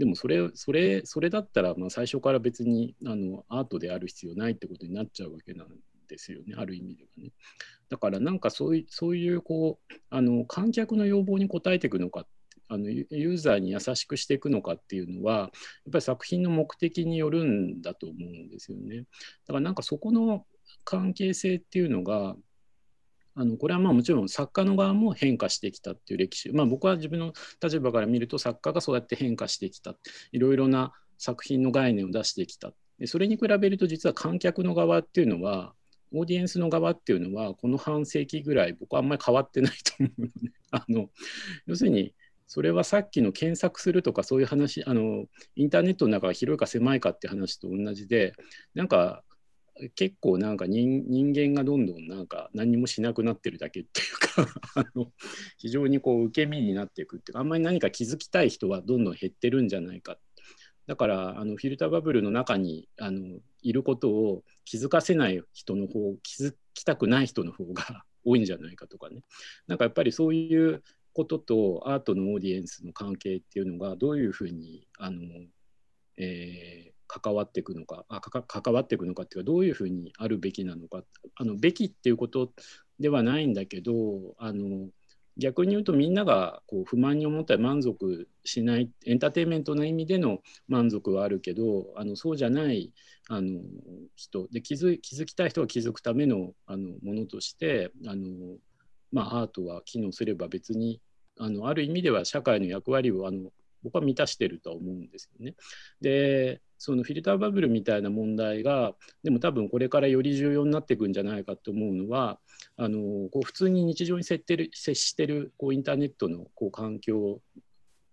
[0.00, 5.68] でもそれそれそれだったらまあ最初から別にあのアートである必要ないってことになっちゃうわけなん
[6.08, 7.32] ですよねある意味ではね。
[7.90, 12.26] だからなんかそういうそういうこうあの観客の要望に応えていくのか
[12.68, 15.50] あのユーザーに優しくしていくのかっていうのはやっ
[15.92, 19.00] ぱり作品の目的によるんだと思うんですよね。
[19.46, 20.46] だからなんかそこの
[20.84, 22.36] 関係性っていうのが
[23.34, 29.94] あのこれはまあもちろん作家の側も変化してきたっていう歴史、まあ、僕は自分の立場から見ると作家がそうやって変化してきた。
[30.32, 32.72] いろいろな作品の概念を出してきた。
[32.98, 35.74] でそれに比べると実は観客の側っていうのは
[36.12, 40.32] オーディエンスの側っていうのはこの半世紀ぐらい僕はあんまり変わってないと思うのね。
[40.72, 41.10] あの
[41.66, 42.14] 要するに
[42.46, 48.34] それはさっきの検索するとかそういう話あのインターネットの中が広いか狭いかって話と同じで
[48.74, 49.22] なんか
[49.94, 54.46] 結構なんか人間がどんどんなんか何もしなくなってるだけっていうか
[54.76, 55.12] あの
[55.58, 60.18] 非常にこう受け身になっていくっていうかあんまり何か気づきたい人はどんどん減ってるんじゃないか。
[60.86, 69.22] だからあのフィルターバブルの中にあのいることを気づかせない人の方気づきたくない人の方が 多いんじゃないかとかね。
[69.66, 75.22] なんかやっぱりそういうこととアートのオーディエンスの関係っていうのがどういうふうにあの、
[76.16, 81.02] えー、関わっていくのかあか関わっていくのかっていうかどういうふうにあるべきなのか
[81.34, 82.52] あのべきっていうこと
[83.00, 83.92] ではないんだけど
[84.38, 84.88] あの
[85.36, 90.38] 逆に言うとみんながこう不満に思ったり満足しないエンターテインメントの意味での
[90.68, 92.92] 満足はあるけどあのそうじゃない
[93.28, 93.60] あの
[94.14, 98.56] 人で気づ気づきたい人が気づくためのあのものとしてあの、
[99.12, 101.00] まあ、アートは機能すれば別に
[101.38, 103.50] あのある意味では社会の役割をあの
[103.82, 105.54] 僕は満たしてるとは思うんですよね。
[106.00, 112.38] でそのフィルターバブルみたいな問題がでも多分これからより重要になっていくんじゃないかと思うのは
[112.78, 117.42] あのこう普通に日常に接してる接してるこうインターネットのこう環境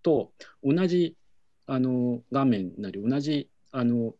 [0.04, 1.16] と同じ
[1.66, 4.14] あの画面なり同じあの、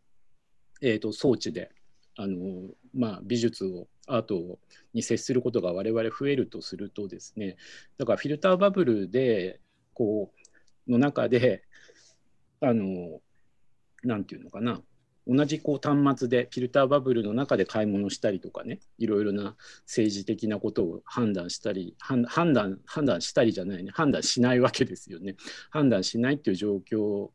[0.82, 1.70] えーと、装置で
[2.16, 4.60] あの、まあ、美術をアート
[4.94, 7.58] に接することが我々増えるとするとですね
[7.98, 9.60] だからフィルターバブルで
[9.94, 10.32] こ
[10.88, 11.64] うの中で
[12.62, 13.20] あの
[14.04, 14.82] なんていうのかな。
[15.30, 18.80] 同じこう端末でフィルターバブルの中で買い物したりとかね。
[18.98, 22.24] いろいろな政治的なことを判断したり判
[22.54, 23.92] 断判断したりじゃないね。
[23.94, 25.36] 判断しないわけですよね。
[25.70, 27.34] 判断しないっていう状況を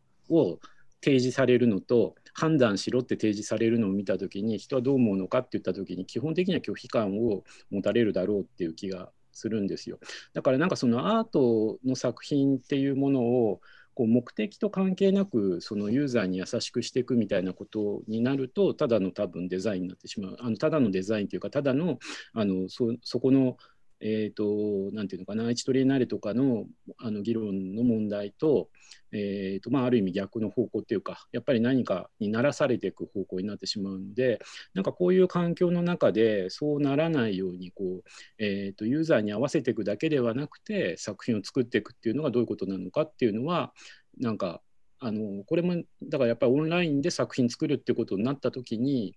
[1.03, 9.99] 提示されるのと判断しろって提示されるのを見た時に人はどう思うのかって言った時に基本的には拒否感を持たれるだろうっていう気がするんですよ。
[10.33, 13.61] だからなんかそのアートの作品っていうものを
[13.95, 20.37] こう目的と関係なくそのユーザーに優しくしていくみたいなことになるとただの多分デザインになってしまう。
[20.41, 21.99] あのただのデザインというかただの
[22.33, 23.57] あのそそこの
[24.03, 26.65] えーと、なんていうのかな、愛知トリエナーレとかの
[26.99, 28.69] あの議論の問題と、
[29.13, 34.41] えーとまあ、ある意味逆の方向っていうか、やっぱり何かにならされていく方向になってしまうので、
[34.75, 38.03] なんかこういう環境の中でそうならないようにこう、
[38.39, 43.73] えーと、ユーザーに合わせていくだけではなくて、作品を作っていくっていうのがどういうことなのかっていうのは、
[44.19, 44.61] なんか
[44.99, 49.17] あのこれもだからやっぱりオンラインで作品作るっていうことになった時に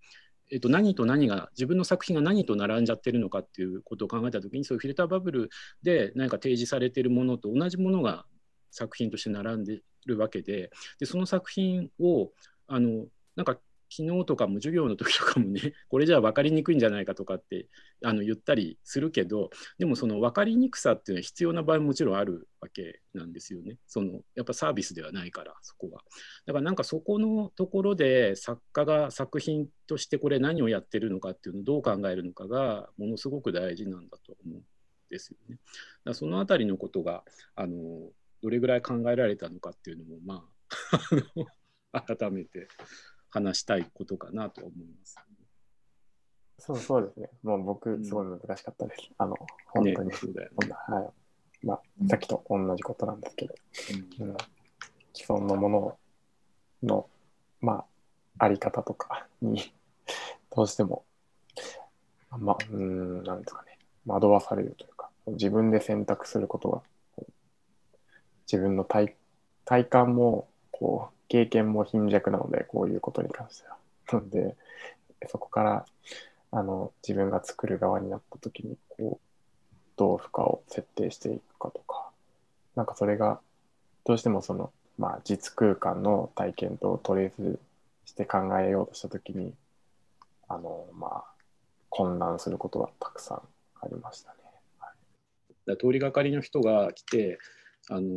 [0.52, 5.50] えっと、何と何が自分の作品が何と並んじゃってるのかっていうことを考えた時にそういうフィルターバブル
[5.82, 8.26] で何か提示されてるものと同じものが
[8.70, 10.70] 作品として並んでるわけで
[11.00, 12.32] でその作品を
[12.68, 13.58] あのなんか
[13.96, 17.70] 昨日とかも授業の時とかもね これじゃあ分かりにくいんじゃないかとかって
[18.04, 23.78] あの言ったりするけどでもその分かりにくさっていうのは必要な場合ももちろんあるわけなんですよね。
[23.88, 26.04] そのやっぱサービスではないからそこが
[26.46, 34.64] だからなんかそこのところで作家が作品としてこれ何をやってるのかっていうのをどう考えるのかがものすごく大事なんだと思うん
[35.10, 35.60] ですよね。
[36.04, 37.24] だそのあたりのことが
[37.56, 40.56] あのどれぐらい考えられたのかっていうのもまあ
[42.02, 42.68] 改めて
[43.36, 45.24] 話したいことかなと思います、ね。
[46.58, 47.30] そうそうですね。
[47.44, 49.10] もう僕、すごい難しかったです。
[49.10, 49.36] うん、あの、
[49.68, 50.10] 本当に。
[50.10, 51.02] ねね、は
[51.62, 51.66] い。
[51.66, 53.56] まあ、さっきと同じことなんですけど、
[54.22, 54.38] うん、
[55.14, 55.98] 既存のもの
[56.84, 57.10] の、
[57.60, 57.86] ま
[58.40, 59.74] あ、あり方とかに、
[60.56, 61.04] どうしても、
[62.30, 66.82] まあ、うん、なんですかね、惑わされるというか、自分で選択することが、
[68.48, 69.14] 自分の体
[69.66, 73.78] 体感も、こう、経験も貧弱なので、こういうことに関しては。
[74.12, 74.56] なので、
[75.28, 75.86] そこから、
[76.52, 82.10] あの、自分が作る側になった時に、こう、どう負荷を設定していくかとか、
[82.76, 83.40] なんかそれが、
[84.06, 87.60] どうしてもその、まあ、実空間の体験とトレース
[88.06, 89.54] して考えようとした時に、
[90.48, 91.24] あの、まあ、
[91.90, 93.42] 混乱することはたくさん
[93.82, 94.38] ありましたね。
[94.80, 97.40] はい、通りがかりの人が来て、
[97.90, 98.10] あの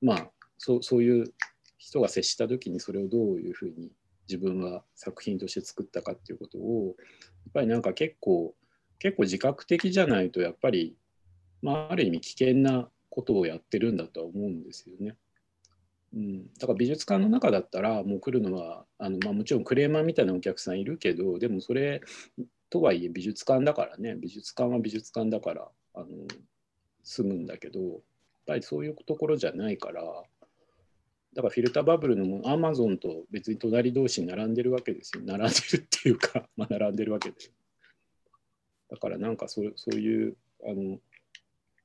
[0.00, 1.32] まあ、そうそういう
[1.78, 3.90] 人が接した時にそれをどういうふうに
[4.28, 8.54] 自分は作品として作ったかっていうことをやっぱりなんか結構
[8.98, 10.96] 結構自覚的じゃないとやっぱり、
[11.62, 15.16] まあ、ある意味危険なことをやってるんだとは思うんですよね。
[16.14, 22.00] うん、だから美術館の中だったらもう来るのはあの、まあ、もちろんクレーマーみたいなお客さんいるけどでもそれ
[22.70, 26.06] とはいえ美術館だからね美術館は美術館だからあの
[27.02, 28.00] 住むんだけどやっ
[28.46, 30.02] ぱりそういうところじゃないから
[31.34, 35.22] だからフィルターバブルのもアマゾンと別に隣同士に並んでるわけですよ。
[35.24, 37.52] 並んでるっていうか、 まあ、並んでるわけです。
[38.88, 40.98] だからなんかそうそういうあの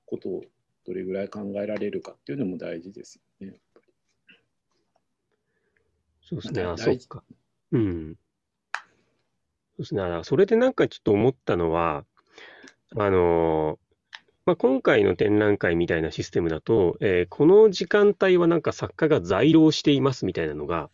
[0.05, 0.45] ことを
[0.85, 3.59] どれぐらい考えられるかっていうのも大事ですよね。
[6.21, 7.23] そうですね、あ、そっか。
[7.71, 8.17] うん。
[9.75, 12.05] そうですね、あそれでなんかちょっと思ったのは、
[12.95, 13.82] あのー
[14.45, 20.89] まあ、今回の展覧会みたいなシステムだと、えーこの時間帯はなんか作家が在労していますみたいなのが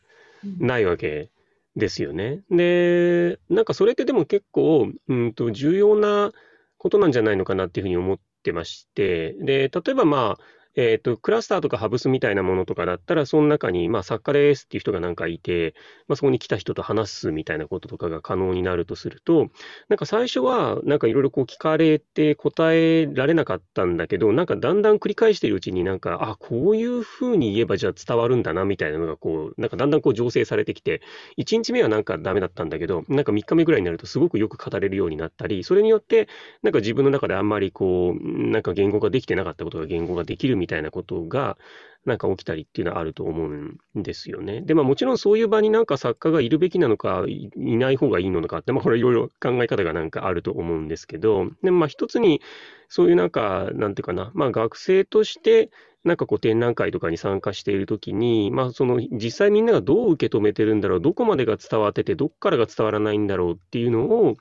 [0.59, 1.31] ないわけ
[1.75, 2.41] ですよね。
[2.51, 6.31] で、なんかそれってでも結構、うんと、重要な
[6.77, 10.43] ことなんじゃないのかなっていうふうに思ってまして、で、例えばまあ、
[10.75, 15.73] えっと、クラスターとかハブスみたいなものとかだったら、その中に、まあ、作家ですっていう人がなんかいて、
[16.07, 19.49] まあ、そこに来た人と話すみたいなこととかが可能になるとすると、
[19.89, 31.01] なんか最初は、なんかいろいろこう聞かれて答えられなかったんだけど、なんかだんだん繰り返しているうちになんか、あ、こういうふうに言えばじゃあ伝わるんだなみたいなのがこう、なんかだんだんこう醸成されてきて、
[31.35, 36.27] 1日目はなんかダメだったんだけど、なんか3日目ぐらいになるとすごくよく語れるようになったり、それによって、
[36.63, 41.57] なんか自分の中であんまりこう、なんか言語ができてなかったことが言語ができるみたいなことが、
[42.05, 44.61] なんか起きたりっていうのはあると思うんですよね。
[44.61, 52.41] で、まあもちろんそういう場になんか作家がいるべきなのか、いない方がいいのかって、まあこれいろいろ考え方がなんかあると思うんですけど、でもまあ一つに、
[52.87, 55.69] そういうなんか、なんていうかな、まあ学生として、
[56.05, 64.37] なんかこう展覧会とかに参加しているときに、まあその実際みんながどう受け止めてるんだろう、どこまでが伝わってて、どっからが伝わらないんだろうっていうのを、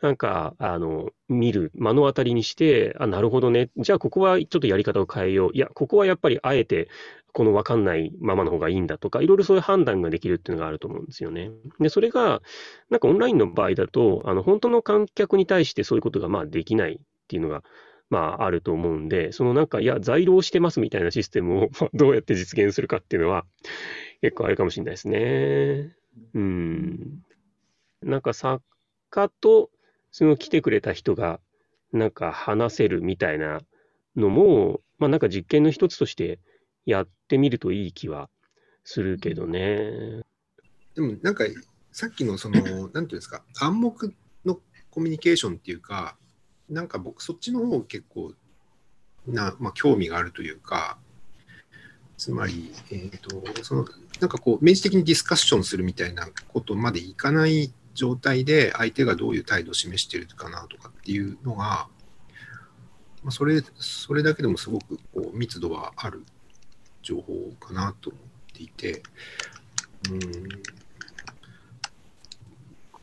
[0.00, 3.70] なんか、あの、見る、目の当たりにして、あ、なるほどね。
[3.76, 5.50] じゃあ、ここはちょっとやり方を変えよう。
[5.54, 6.88] いや、ここはやっぱりあえて、
[7.32, 11.50] この分かんないままの方がいいんだとか、いろいろそういう判断ができるっていうのがあると思うんですよね。
[11.80, 12.42] で、それが、
[12.90, 17.62] なんかオンラインの場合だと、あの、本当の観客に対してそういうことが、まあ、できないっていうのが、
[18.10, 23.44] まあ、あると思うんで、そのなんか、いや、在労してますみたいなシステムを まあどうやって実現するかっていうのは、
[24.22, 25.94] 結構あるかもしれないですね。
[26.34, 27.22] うん。
[28.02, 28.64] なんか作
[29.10, 29.70] 家と、
[30.10, 31.40] その来てくれた人が、
[31.92, 33.60] なんか話せるみたいな
[34.16, 36.40] のも、まあなんか実験の一つとして
[36.84, 38.28] やってみるといい気は
[38.84, 40.22] するけどね。
[40.94, 41.44] でもなんか
[41.92, 46.16] さっきのその、 なんていうんですか、暗黙のコミュニケーションっていうか、
[46.68, 48.34] なんか僕、そっちの方結構
[49.26, 50.98] な、まあ、興味があるというか、
[52.16, 53.86] つまり、えっ、と、その、
[54.20, 61.88] なんかこう、明示的にディスカッションするみたいなことまでいかない状態で、相手がどういう態度を示しているかなとかっていうのが、
[63.24, 66.24] まあ、それ、それだけでもすごくこう密度はある
[67.02, 68.22] 情報かなと思っ
[68.54, 69.02] ていて、
[70.12, 70.20] うん、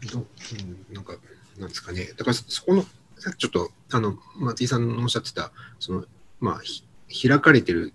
[0.07, 1.17] どうん、なんか、
[1.57, 2.83] なんですかね、だからそこの、
[3.17, 6.05] さっきちょっと、あの、松井さんのおっしゃってた、その、
[6.39, 7.93] まあ、ひ開かれてる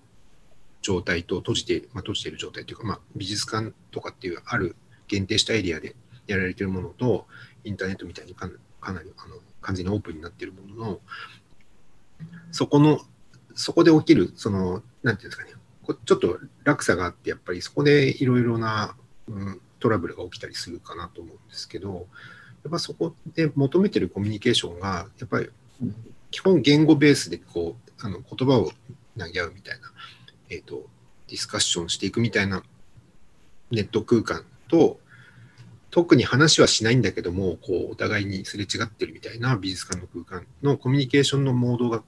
[0.83, 4.77] 状態と閉じて、まあ、閉じてる状態というか、まあ、美術館とかっていうある
[5.09, 5.97] 限定したエリアで
[6.33, 7.27] やられてるものと、
[7.65, 8.49] インターネットみたいにか
[8.81, 11.01] かなりあの完全にオープンになっているものの、
[12.53, 13.01] そこの、
[13.55, 15.53] そこで起きる、その、なんていうんですかね、
[16.05, 18.95] ちょっと落差があって、やっぱりそこでいろいろな、
[19.29, 22.07] うん、トラブルが起きたりするかなと思うんですけど、
[22.63, 25.51] やっぱそこで求めてるコミュニケーションが、やっぱり
[26.31, 28.71] 基本言語ベースでこう、あの言葉を
[29.19, 29.93] 投げ合うみたいな、
[30.51, 30.87] えっ、と、
[31.29, 32.63] ディスカッションしていくみたいな
[33.71, 35.01] ネット空間と、
[35.91, 42.03] 特に話はしないんだけども、こう、お互いにすれ違ってるみたいな美術館の空間のコミュニケーションのモードが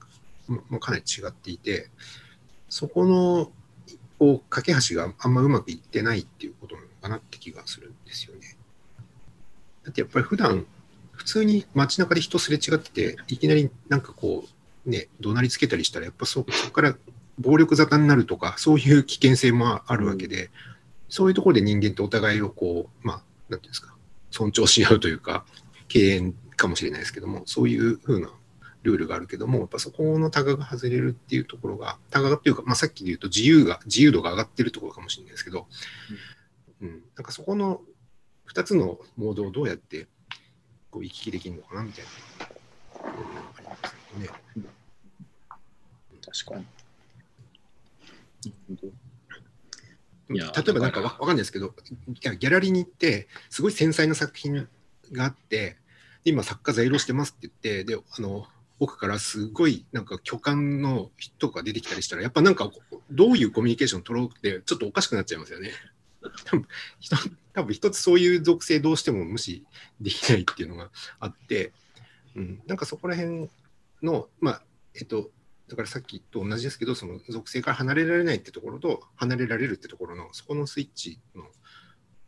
[0.47, 1.89] もうかなり違っていて、
[2.69, 3.51] そこの、
[4.19, 8.57] こう、架け橋があんまうまくいってないっていうことなのかなって気がするんですよね。
[9.83, 10.65] だってやっぱり普段、
[11.11, 14.45] 普通に街中で人すれ違ってて、いきなりなんかこ
[14.85, 16.95] う、ね、怒鳴りつけたりしたら、やっぱそそこから
[17.37, 20.49] 暴力沙汰になるとか、そういう危険性もあるわけで、
[21.09, 23.23] そういうところで人間ってお互いをこう、まあ、
[23.53, 23.95] なんていうんですか、
[24.31, 25.45] 尊重し合うというか、
[25.87, 28.29] 敬遠かもしれないですけども、そういうふうな
[28.83, 35.67] ルールがあるけども、やっぱそこのタガが外れるっていうところが、タガっていうか、まあ、さっきで言うと自由が、自由度が上がってるところかもしれないですけど、
[36.81, 37.81] うん、なんかそこの
[38.53, 40.07] 2つのモードをどうやって
[40.91, 42.45] こう行き来できるのかなみたいな。
[42.45, 44.27] ところがありますね。
[46.25, 46.65] 確かに。
[48.45, 49.02] なるほど
[50.29, 51.73] 例えばなんかわだかんないですけど、
[52.07, 54.67] ギャラリーに行って、すごい繊細な作品
[55.11, 55.77] があって、
[56.23, 58.45] で今、作家在労してますって言って、であの
[58.79, 62.71] 奥からすごいなんか巨漢の人が出てきたりしたら、やっぱなんか
[63.11, 65.71] どういうコミュニケーションを取ろうって、ちょっとおかしくなっちゃいますよね。
[66.45, 66.67] 多分
[66.99, 67.17] 人
[67.53, 69.65] 多分一つそういう属性どうしても無視
[70.01, 71.73] できないっていうのがあって、
[72.35, 73.49] うん、なんかそこら辺
[74.01, 74.63] の、まあ、
[74.95, 75.29] えっと、
[75.67, 81.43] だからさっきと同じですけど、その属性から離れられないってところと、離れられるってところの、そこのスイッチの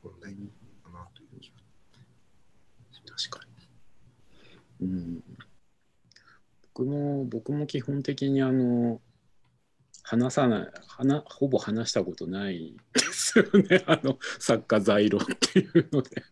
[0.04, 0.34] 問題
[0.84, 1.56] かなという気が。
[3.16, 3.46] 確か
[4.80, 4.88] に。
[4.88, 5.24] うん。
[6.74, 9.02] 僕も、僕も基本的にあの、
[10.04, 13.84] 話さない、話ほぼ話したことないですよね。
[13.88, 16.24] あの、作家在庫っていうので。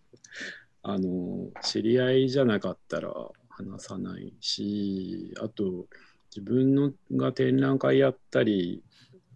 [0.85, 3.13] あの、知り合いじゃなかったら
[3.49, 5.87] 話さないし、あと、
[6.35, 8.83] 自分のが展覧会やったり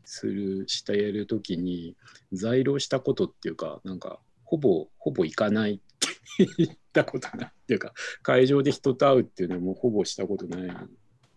[0.03, 1.95] する、しているときに、
[2.31, 7.93] 在庫したことっていうか、なんか、ほぼ、ほぼ行かないって言ったことないっていうか、
[8.23, 10.69] 会場で人と会うっていうのもほぼしたことない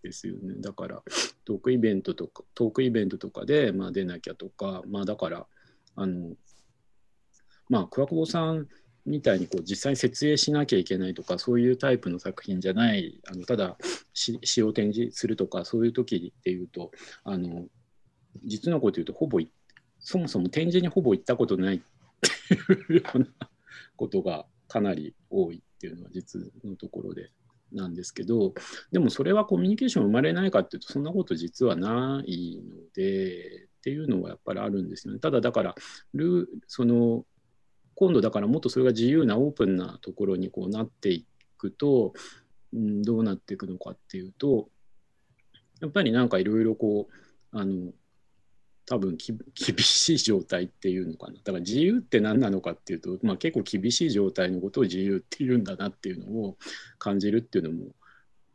[0.02, 0.54] ですよね。
[0.60, 1.02] だから、
[1.44, 5.46] トークイベントとか、トークイベントとかで、まあ、出なきゃとか、まあ、だから、
[5.96, 6.36] あの、
[7.68, 8.68] まあ、桑久保さん
[9.06, 13.76] みたいにこう実際に設営しなきゃいけないとかそういうタイプの作品じゃないあのただ
[14.12, 16.90] 詩を展示するとかそういう時っていうと
[17.24, 17.66] あの
[18.44, 19.40] 実のこと言うとほぼ
[19.98, 23.26] そもそも展示にほぼ行ったことないっていうような
[23.96, 27.30] ことがかなり多いっていうのは実のところで
[27.72, 28.54] なんですけど
[28.92, 35.20] でもそれはコミュニケーション生まれないかっていうとそんなこと実はないのでっていうのはやっぱりあるんですよね。
[35.20, 35.74] ただだから
[36.12, 37.24] ルーその
[38.00, 41.26] 今度だからもっとそれが自由なオープンなところにこうなってい
[41.58, 42.14] くと、
[42.72, 44.70] うん、どうなっていくのかっていうと
[45.82, 47.08] やっぱりなんかいろいろこ
[47.52, 47.92] うあの
[48.86, 51.34] 多分厳しい状態っていうのかな。
[51.34, 56.56] だから自由って何なのかっていうと、まあ、結構厳しい状態のことを自由っていうんだなっていうのを
[56.98, 57.92] 感じるっていうのも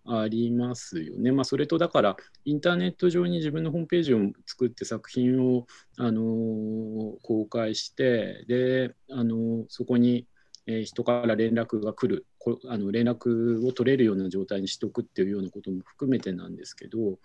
[0.07, 1.31] ありますよね。
[1.31, 5.65] まあ、それとだからインターネット上に自分のホームページを作って作品を、
[5.97, 10.27] あのー、公開してで、あのー、そこに、
[10.67, 12.25] え、人から連絡が来る
[12.67, 17.17] あの連絡を取れるような状態にしておくっていうようなことも含めてなんですけど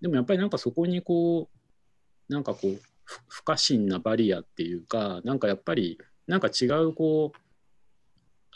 [0.00, 1.48] でもやっぱりなんかそこにこ
[2.28, 2.80] うなんかこう
[3.28, 7.38] 不可侵なバリアっていうかなんかやっぱりなんか違うこう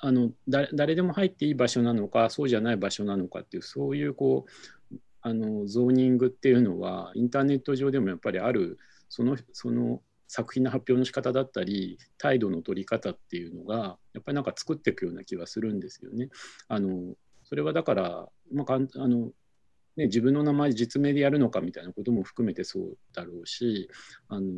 [0.02, 4.46] あの誰でも入っていい場所なのかそうじゃない場所なのかっていうそういうこ
[4.92, 8.78] うあのゾーニングっていうのはインターネット上でもやっぱりある
[9.08, 16.28] そのその作品の発表の仕方だったり態度の取り方っていうのがやっぱりなんか作っていくような気がするんですよね。
[16.68, 18.78] あのそれはだから、まあ、あ
[19.08, 19.32] の
[19.96, 23.90] ね、自分の名前実名でやるのかみたいなことも含めてそうだろうし
[24.28, 24.48] あの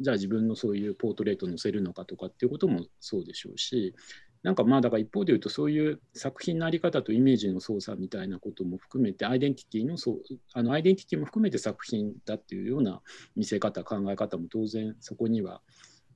[0.00, 3.94] じゃあ自分のそういうポートレート載せるのかとかっていうこともそうでしょうし
[4.42, 10.20] なんかまあだから一方で言うとそういう作品の在り方とイメージの操作みたいなことも含めてアイデンティティのそう
[10.54, 13.02] あのアイデンティティも含めて作品だっていうような
[13.36, 15.60] 見せ方考え方も当然そこには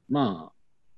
[0.09, 0.53] まあ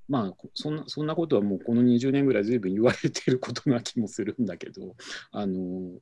[0.08, 4.94] まあそんなそんなことはもうこの20年ぐらい随分言われてることな気もするんだけど
[5.32, 5.98] あの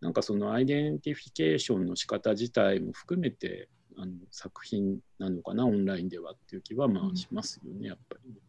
[0.00, 3.68] なんかその identification の仕方自体も含めて
[3.98, 8.40] あの作品なのかなオンラインではっていう気はまあしますよねやっぱりね。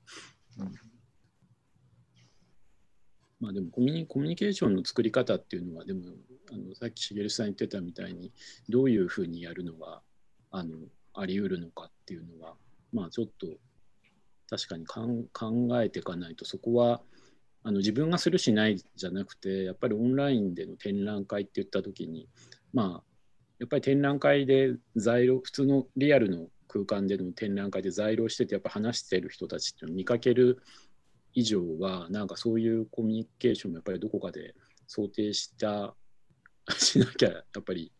[0.59, 0.92] うん
[3.43, 5.99] まあでもコミュニコミュニケーションの作り方っていうのはでも
[6.49, 8.31] あのさっき茂さん言ってたみたいに
[8.69, 10.01] どういうふうにやるのが
[10.49, 10.77] あの
[11.13, 12.53] あり得るのかっていうのは
[12.93, 13.47] まあちょっと
[14.49, 17.01] 確かに考えていかないとそこは
[17.63, 22.29] あの自分がするしないじゃなくてやっぱりオンラインでの展覧会って言った時に
[22.73, 23.03] まあ
[23.59, 30.61] やっぱり展覧会で在庫普通のリアルの空間での展覧会で在庫しててやっぱ話してる人たちっていうのを見かける
[31.33, 34.55] 以上はなんかそういうコミュニケーションもやっぱりどこかで
[34.87, 35.95] 想定した
[36.77, 37.91] しなきゃやっぱり、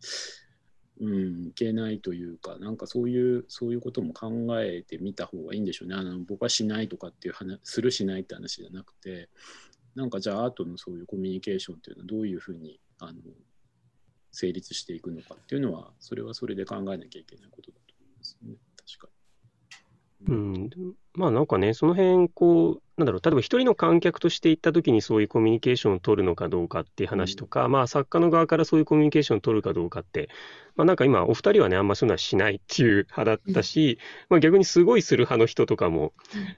[1.00, 5.94] うん、いけないというかなんかそういうそういうことも考えてみた方がいいんでしょうね。
[5.96, 9.28] あの僕はしないとかっていう話するしないって話じゃなくて
[9.94, 13.20] なんかじゃあアートのそういうコミュニケーションっていうのはどういうふうにあの
[14.32, 18.54] 成立していくのかっていうのはそれはそれで考えなきゃいけないことだと思いますね。
[18.76, 19.08] 確か
[20.20, 20.34] に。
[20.34, 21.03] うん。
[21.14, 30.28] まあなんかね、その辺、こう、なんだろう、例えば一人の観客として行った時にそういうコミュニケーションを取るのかどうかっていう話とか、まあ作家の側からそういうコミュニケーションを取るかどうかって、
[30.76, 33.98] まあなんか今お二人はね、あんまそういうのはしないっていう派だったし、
[34.28, 36.12] まあ逆にすごいする派の人とかも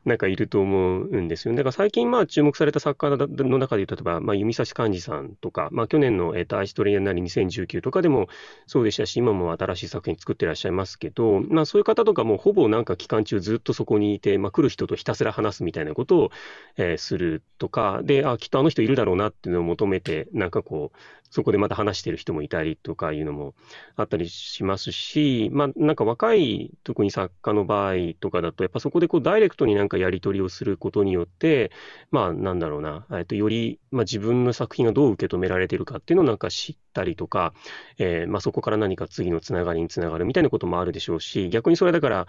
[0.04, 1.56] なんかいると思うんですよね。
[1.56, 8.28] だから最近まあ注目された作家の中で例えば、まあ弓差寛治さんとか、まあ去年の、えっ、と、アイストレイアなり2019とかでも
[8.66, 16.30] そうでしたし、今も新しい作品作ってらっしゃいますけど、まあそういう方とかもほぼなんか期間中ずっとそこにいて、まあ、来る人とひたすら話すみたいなことを、
[16.76, 20.98] えーするとか、で、あ、きっとあの人いるだろうなっていうのを求めて、なんかこう、
[21.30, 23.54] そこでまた話してる人もいたりとかいうのも
[23.96, 31.70] あったりしますし、まあ、なんか若い、特に作家の場合とかだと、やっぱそこでこうダイレクトになんかやり取りをすることによって、
[32.10, 37.52] まあ、なんだろうな、えっと、より、まあ、自分の作品がどう受け止められてるかっていうのをなんか知ったりとか、
[37.98, 42.26] えーまあ、そこから何か次のつながりにつながるみたいなこともあるでしょうし、逆にそれだから、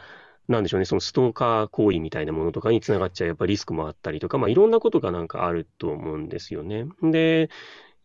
[0.48, 6.86] なんでしょうね、そのストーカー行為みたいなものとかにつながっちゃうやっぱりリスクもあったりとか、まあ、いろんなことがなんかあると思うんですよね。
[7.02, 7.50] で、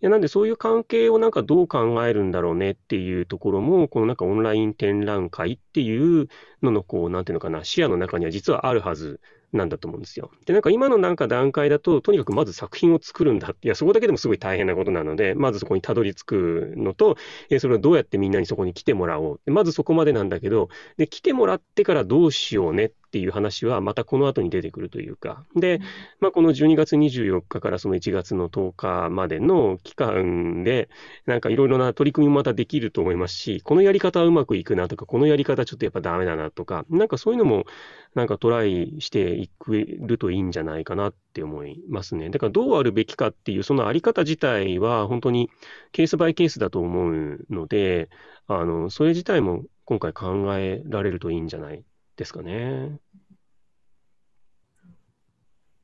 [0.00, 6.28] いやなんでそういう関係をなんかどう考えるんだろうねっていうところも、このなんかオンライン展覧会っていう
[6.62, 9.20] ののこう、なんていうのかな、視野の中には実はあるはず
[9.52, 10.30] なんだと思うんですよ。
[10.46, 17.16] で、なんか今のなんか段階だと、とにかくまず作品を作るんだって、いや、そこだけでもすごい大変なことなので、まずそこにたどり着くのと、
[17.50, 19.50] えそれをどうやってみんなにそこに来てもらおう。
[19.50, 25.44] まずそこまでなんだけど、で、来てもらってからどうしようねっていう話はまたこの後に出てくるというか。
[25.54, 25.80] で、
[26.18, 30.88] まあ、この12月24日からその1月の10日までの期間で、
[31.26, 37.66] なんかいろいろな取り組みもまたできると思いますし、このやり方はうまくいくなとか、このやり方ちょっとやっぱダメだなとか、なんかそういうのも
[38.14, 42.30] なんかトライしていくるといいんじゃないかなって思いますね。
[42.30, 45.50] だからどうあるべきかっていうそのあり方自体は本当に
[45.92, 48.08] ケースバイケースだと思うので、
[48.46, 51.84] あの、それ自体も今回考えられるといいんじゃない
[52.16, 52.98] ですかね。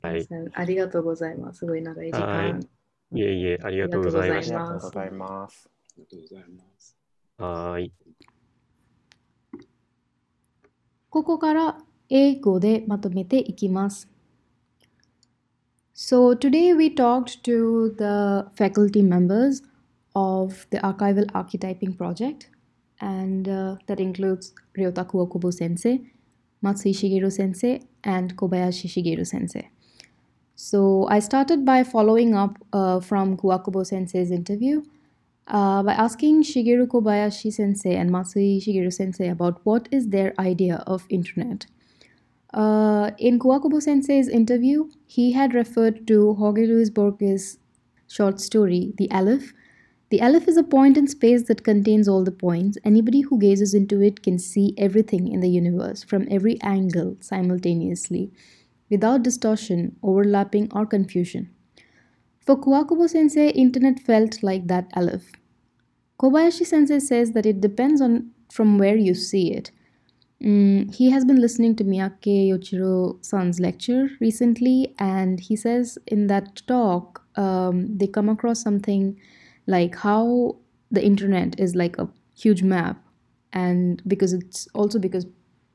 [0.03, 0.27] はい。
[0.55, 1.61] ありがとうございます。
[1.61, 2.61] すごい長い時はい間。
[3.11, 4.59] いえいえ、ありがとうございまありした。
[4.59, 5.69] がとうございます。
[5.69, 6.97] ありがとうございます。
[7.39, 7.93] はーい。
[11.11, 11.79] ここから
[12.11, 14.09] 英語でまとめていきます。
[15.95, 19.65] So today we talked to the faculty members
[20.15, 22.51] of the archival archetyping project,
[23.01, 26.03] and uh, that includes Ryota Kuokubo sensei,
[26.63, 29.71] Matsui Shigeru sensei, and Kobayashi Shigeru sensei.
[30.55, 34.83] So I started by following up uh, from Kuwakubo sensei's interview
[35.47, 40.83] uh, by asking Shigeru Kobayashi sensei and Matsui Shigeru sensei about what is their idea
[40.87, 41.67] of internet.
[42.53, 47.59] Uh, in Kuwakubo sensei's interview, he had referred to Jorge Luis Borges'
[48.09, 49.53] short story, The Aleph.
[50.11, 52.79] The Aleph is a point in space that contains all the points.
[52.83, 58.33] Anybody who gazes into it can see everything in the universe from every angle simultaneously,
[58.89, 61.51] without distortion, overlapping, or confusion.
[62.41, 65.31] For Kuwakubo sensei, internet felt like that Aleph.
[66.19, 69.71] Kobayashi sensei says that it depends on from where you see it.
[70.43, 76.29] Mm, he has been listening to Miyake Yoshiro san's lecture recently, and he says in
[76.29, 79.21] that talk, um, they come across something
[79.69, 80.57] like how
[80.91, 83.01] the internet is like a huge map,
[83.53, 85.27] and because it's also because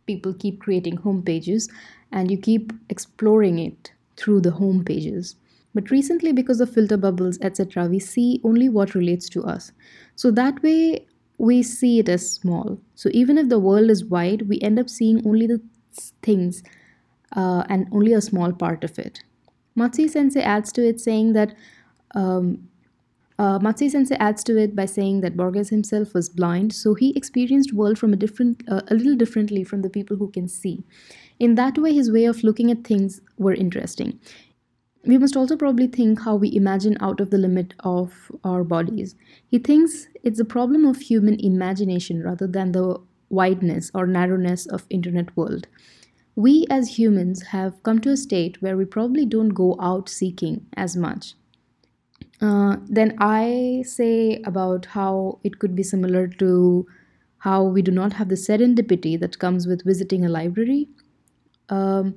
[0.05, 1.69] people keep creating home pages
[2.11, 5.35] and you keep exploring it through the home pages.
[5.73, 9.71] But recently, because of filter bubbles, etc., we see only what relates to us.
[10.15, 12.79] So that way, we see it as small.
[12.95, 15.61] So even if the world is wide, we end up seeing only the
[16.21, 16.63] things
[17.35, 19.23] uh, and only a small part of it.
[19.75, 21.55] Matsui Sensei adds to it saying that
[22.13, 22.69] um,
[23.43, 27.09] uh, Matsui Sensei adds to it by saying that Borges himself was blind, so he
[27.13, 30.85] experienced world from a different, uh, a little differently from the people who can see.
[31.39, 34.17] In that way, his way of looking at things were interesting.
[35.05, 39.15] We must also probably think how we imagine out of the limit of our bodies.
[39.45, 42.97] He thinks it's a problem of human imagination rather than the
[43.29, 45.67] wideness or narrowness of internet world.
[46.37, 50.65] We as humans have come to a state where we probably don't go out seeking
[50.77, 51.33] as much.
[52.43, 56.85] Uh, then I say about how it could be similar to
[57.37, 60.89] how we do not have the serendipity that comes with visiting a library.
[61.69, 62.15] Um,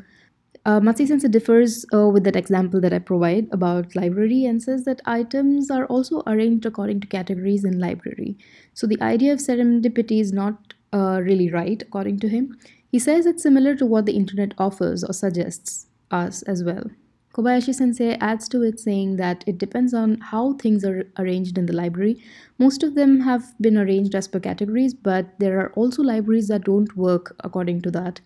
[0.65, 5.01] uh, Sensei differs uh, with that example that I provide about library and says that
[5.07, 8.37] items are also arranged according to categories in library.
[8.75, 12.59] So the idea of serendipity is not uh, really right, according to him.
[12.91, 16.91] He says it's similar to what the internet offers or suggests us as well.
[17.37, 21.67] Kobayashi sensei adds to it saying that it depends on how things are arranged in
[21.67, 22.17] the library.
[22.59, 26.65] Most of them have been arranged as per categories, but there are also libraries that
[26.65, 28.23] don't work according to that.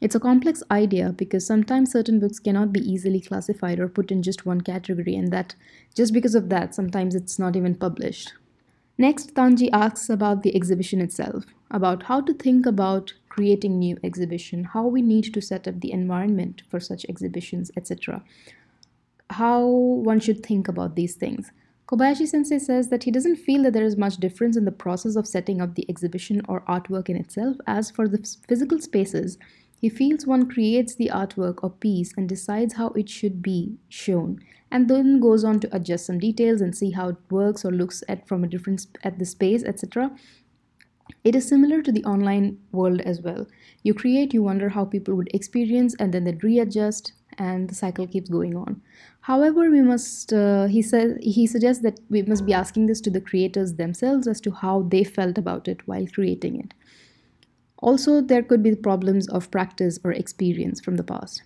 [0.00, 4.22] It's a complex idea because sometimes certain books cannot be easily classified or put in
[4.22, 5.54] just one category, and that
[5.94, 8.32] just because of that, sometimes it's not even published.
[8.96, 14.64] Next, Tanji asks about the exhibition itself, about how to think about creating new exhibition,
[14.74, 18.22] how we need to set up the environment for such exhibitions, etc.
[19.40, 19.60] How
[20.10, 21.50] one should think about these things.
[21.88, 25.16] Kobayashi sensei says that he doesn't feel that there is much difference in the process
[25.16, 27.56] of setting up the exhibition or artwork in itself.
[27.66, 29.36] As for the physical spaces,
[29.84, 34.40] He feels one creates the artwork or piece and decides how it should be shown,
[34.70, 38.02] and then goes on to adjust some details and see how it works or looks
[38.08, 40.10] at from a different at the space, etc.
[41.24, 43.46] It is similar to the online world as well.
[43.82, 48.06] You create, you wonder how people would experience, and then they readjust, and the cycle
[48.06, 48.82] keeps going on.
[49.22, 53.10] However, we must, uh, he says, he suggests that we must be asking this to
[53.10, 56.74] the creators themselves as to how they felt about it while creating it.
[57.78, 61.42] Also, there could be problems of practice or experience from the past.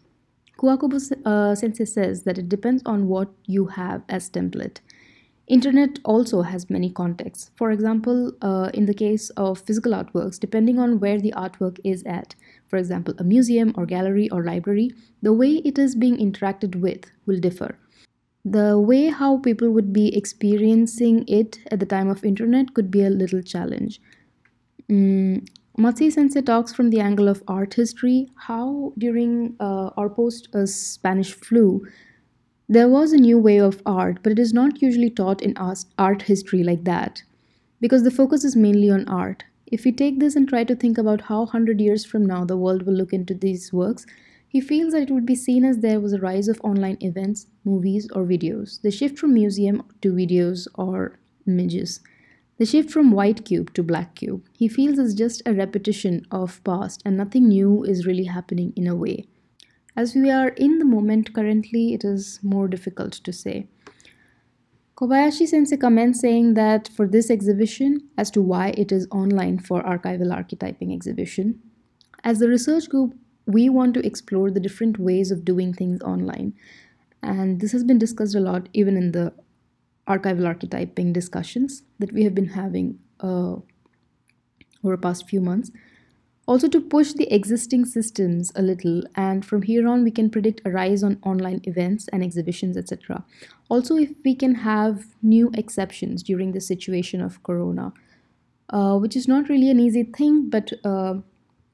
[0.58, 4.78] Kuwakubo uh, sensei says that it depends on what you have as template.
[5.48, 7.50] Internet also has many contexts.
[7.56, 12.02] For example, uh, in the case of physical artworks, depending on where the artwork is
[12.04, 12.34] at,
[12.68, 14.92] for example, a museum or gallery or library,
[15.22, 17.78] the way it is being interacted with will differ.
[18.44, 23.02] The way how people would be experiencing it at the time of internet could be
[23.02, 24.02] a little challenge.
[24.90, 25.48] Mm,
[25.78, 30.66] Matsi Sensei talks from the angle of art history, how during uh, or post a
[30.66, 31.86] Spanish flu,
[32.68, 36.22] there was a new way of art, but it is not usually taught in art
[36.22, 37.22] history like that,
[37.80, 39.44] because the focus is mainly on art.
[39.66, 42.58] If we take this and try to think about how 100 years from now the
[42.58, 44.04] world will look into these works,
[44.46, 47.46] he feels that it would be seen as there was a rise of online events,
[47.64, 52.00] movies, or videos, the shift from museum to videos or images.
[52.58, 56.62] The shift from white cube to black cube, he feels is just a repetition of
[56.64, 59.26] past and nothing new is really happening in a way.
[59.98, 63.66] As we are in the moment currently, it is more difficult to say.
[64.96, 69.82] Kobayashi sensei comments saying that for this exhibition, as to why it is online for
[69.82, 71.58] archival archetyping exhibition,
[72.22, 73.16] as the research group,
[73.46, 76.52] we want to explore the different ways of doing things online.
[77.20, 79.32] And this has been discussed a lot even in the
[80.06, 83.56] archival archetyping discussions that we have been having uh,
[84.84, 85.72] over the past few months.
[86.48, 90.62] Also, to push the existing systems a little, and from here on, we can predict
[90.64, 93.22] a rise on online events and exhibitions, etc.
[93.68, 97.92] Also, if we can have new exceptions during the situation of Corona,
[98.70, 101.16] uh, which is not really an easy thing, but uh,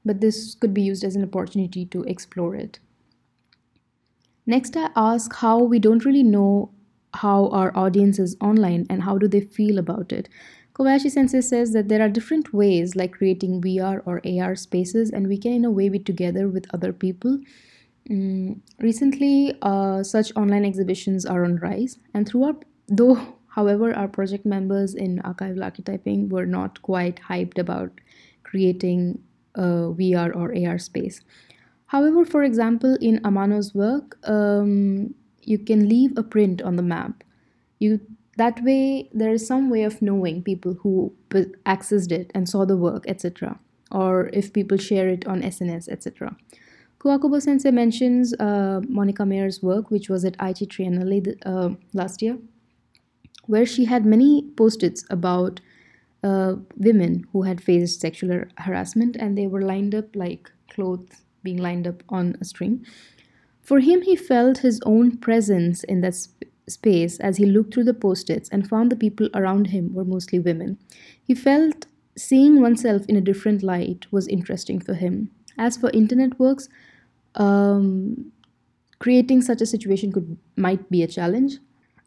[0.03, 2.79] but this could be used as an opportunity to explore it.
[4.45, 6.69] Next, I ask how we don't really know
[7.13, 10.27] how our audience is online and how do they feel about it.
[10.75, 15.25] Kobayashi Sensei says that there are different ways, like creating VR or AR spaces, and
[15.27, 17.39] we can, in a way, be together with other people.
[18.09, 24.45] Mm, recently, uh, such online exhibitions are on rise, and throughout, though, however, our project
[24.45, 27.91] members in archival archetyping were not quite hyped about
[28.43, 29.19] creating
[29.55, 31.21] a VR or AR space.
[31.85, 37.23] However, for example, in Amano's work, um, you can leave a print on the map.
[37.79, 38.01] You
[38.37, 41.13] that way there is some way of knowing people who
[41.65, 43.59] accessed it and saw the work etc
[43.91, 46.35] or if people share it on sns etc
[46.99, 52.37] kuwakubo sensei mentions uh, monica mayer's work which was at aichi triennale uh, last year
[53.47, 55.61] where she had many post-its about
[56.23, 61.57] uh, women who had faced sexual harassment and they were lined up like clothes being
[61.57, 62.85] lined up on a string.
[63.61, 66.15] For him he felt his own presence in that
[66.67, 70.05] space as he looked through the post its and found the people around him were
[70.05, 70.77] mostly women.
[71.23, 71.85] He felt
[72.17, 75.29] seeing oneself in a different light was interesting for him.
[75.57, 76.69] As for internet works,
[77.35, 78.31] um,
[78.99, 81.57] creating such a situation could might be a challenge.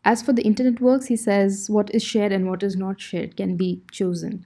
[0.04, 3.36] As for the internet works, he says what is shared and what is not shared
[3.36, 4.44] can be chosen.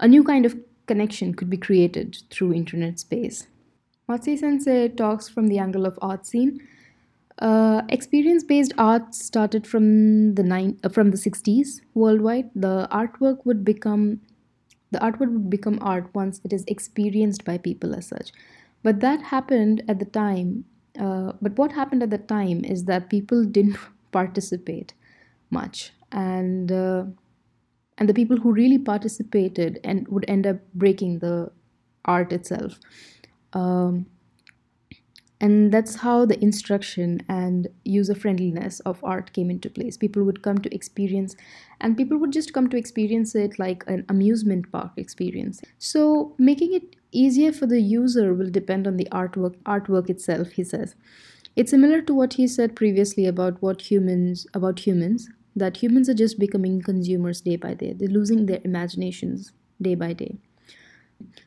[0.00, 0.56] A new kind of
[0.86, 3.46] connection could be created through internet space.
[4.08, 6.60] Matsi Sensei talks from the angle of art scene
[7.40, 12.50] uh, experience-based art started from the nine uh, from the 60s worldwide.
[12.54, 14.20] The artwork would become
[14.90, 18.32] the artwork would become art once it is experienced by people as such.
[18.82, 20.64] But that happened at the time.
[20.98, 23.78] Uh, but what happened at the time is that people didn't
[24.12, 24.94] participate
[25.50, 27.04] much, and uh,
[27.98, 31.50] and the people who really participated and would end up breaking the
[32.04, 32.78] art itself.
[33.52, 34.06] Um,
[35.40, 39.96] and that's how the instruction and user friendliness of art came into place.
[39.96, 41.36] People would come to experience
[41.80, 45.60] and people would just come to experience it like an amusement park experience.
[45.78, 50.64] So making it easier for the user will depend on the artwork artwork itself he
[50.64, 50.96] says.
[51.54, 56.14] It's similar to what he said previously about what humans about humans that humans are
[56.14, 57.92] just becoming consumers day by day.
[57.92, 60.38] They're losing their imaginations day by day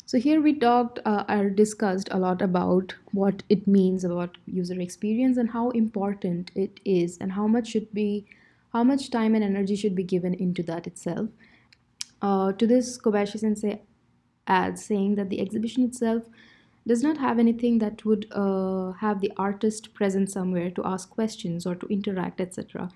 [0.06, 4.80] so here we talked uh, or discussed a lot about what it means about user
[4.80, 8.26] experience and how important it is and how much should be
[8.74, 11.30] how much time and energy should be given into that itself.
[12.22, 13.82] Uh, to this, Kobayashi Sensei
[14.48, 16.24] adds saying that the exhibition itself
[16.88, 21.66] does not have anything that would uh, have the artist present somewhere to ask questions
[21.66, 22.90] or to interact, etc.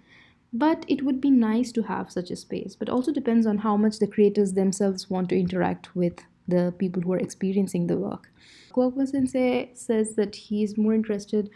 [0.54, 3.76] But it would be nice to have such a space, but also depends on how
[3.76, 8.32] much the creators themselves want to interact with the people who are experiencing the work.
[8.74, 11.50] Kuokwa Sensei says that he is more interested,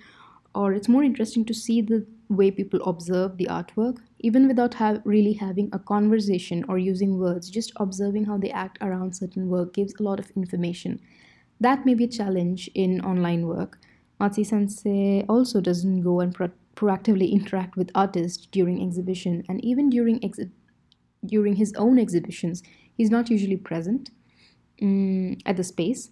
[0.55, 4.75] or it's more interesting to see the way people observe the artwork, even without
[5.05, 7.49] really having a conversation or using words.
[7.49, 10.99] Just observing how they act around certain work gives a lot of information.
[11.59, 13.79] That may be a challenge in online work.
[14.19, 19.89] Matsi Sensei also doesn't go and pro- proactively interact with artists during exhibition, and even
[19.89, 20.51] during exhi-
[21.25, 22.63] during his own exhibitions,
[22.95, 24.11] he's not usually present
[24.81, 26.11] mm, at the space.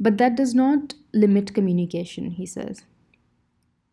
[0.00, 2.84] But that does not limit communication, he says.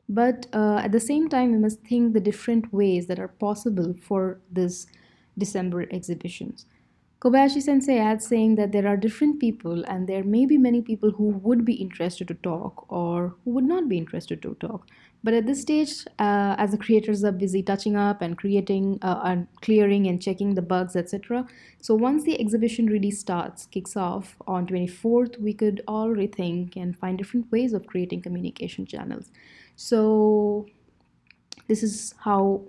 [0.10, 3.94] But uh, at the same time, we must think the different ways that are possible
[4.02, 4.88] for this
[5.38, 6.66] December exhibitions.
[7.22, 11.12] Kobayashi sensei adds saying that there are different people, and there may be many people
[11.12, 14.88] who would be interested to talk or who would not be interested to talk.
[15.22, 19.20] But at this stage, uh, as the creators are busy touching up and creating uh,
[19.26, 21.46] and clearing and checking the bugs, etc.
[21.82, 26.98] So once the exhibition really starts, kicks off on 24th, we could all rethink and
[26.98, 29.30] find different ways of creating communication channels.
[29.76, 30.68] So
[31.68, 32.64] this is how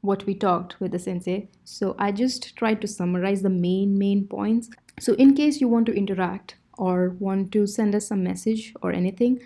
[0.00, 1.48] what we talked with the sensei.
[1.64, 4.68] So I just tried to summarize the main main points.
[4.98, 8.92] So in case you want to interact or want to send us a message or
[8.92, 9.40] anything,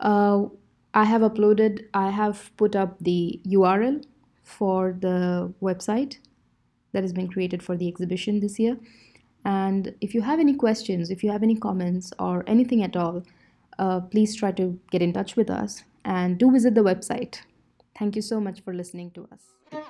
[0.00, 0.46] uh,
[0.94, 1.86] I have uploaded.
[1.94, 4.04] I have put up the URL
[4.42, 6.18] for the website
[6.92, 8.76] that has been created for the exhibition this year.
[9.44, 13.24] And if you have any questions, if you have any comments or anything at all,
[13.78, 17.40] uh, please try to get in touch with us and do visit the website.
[17.98, 19.82] Thank you so much for listening to us.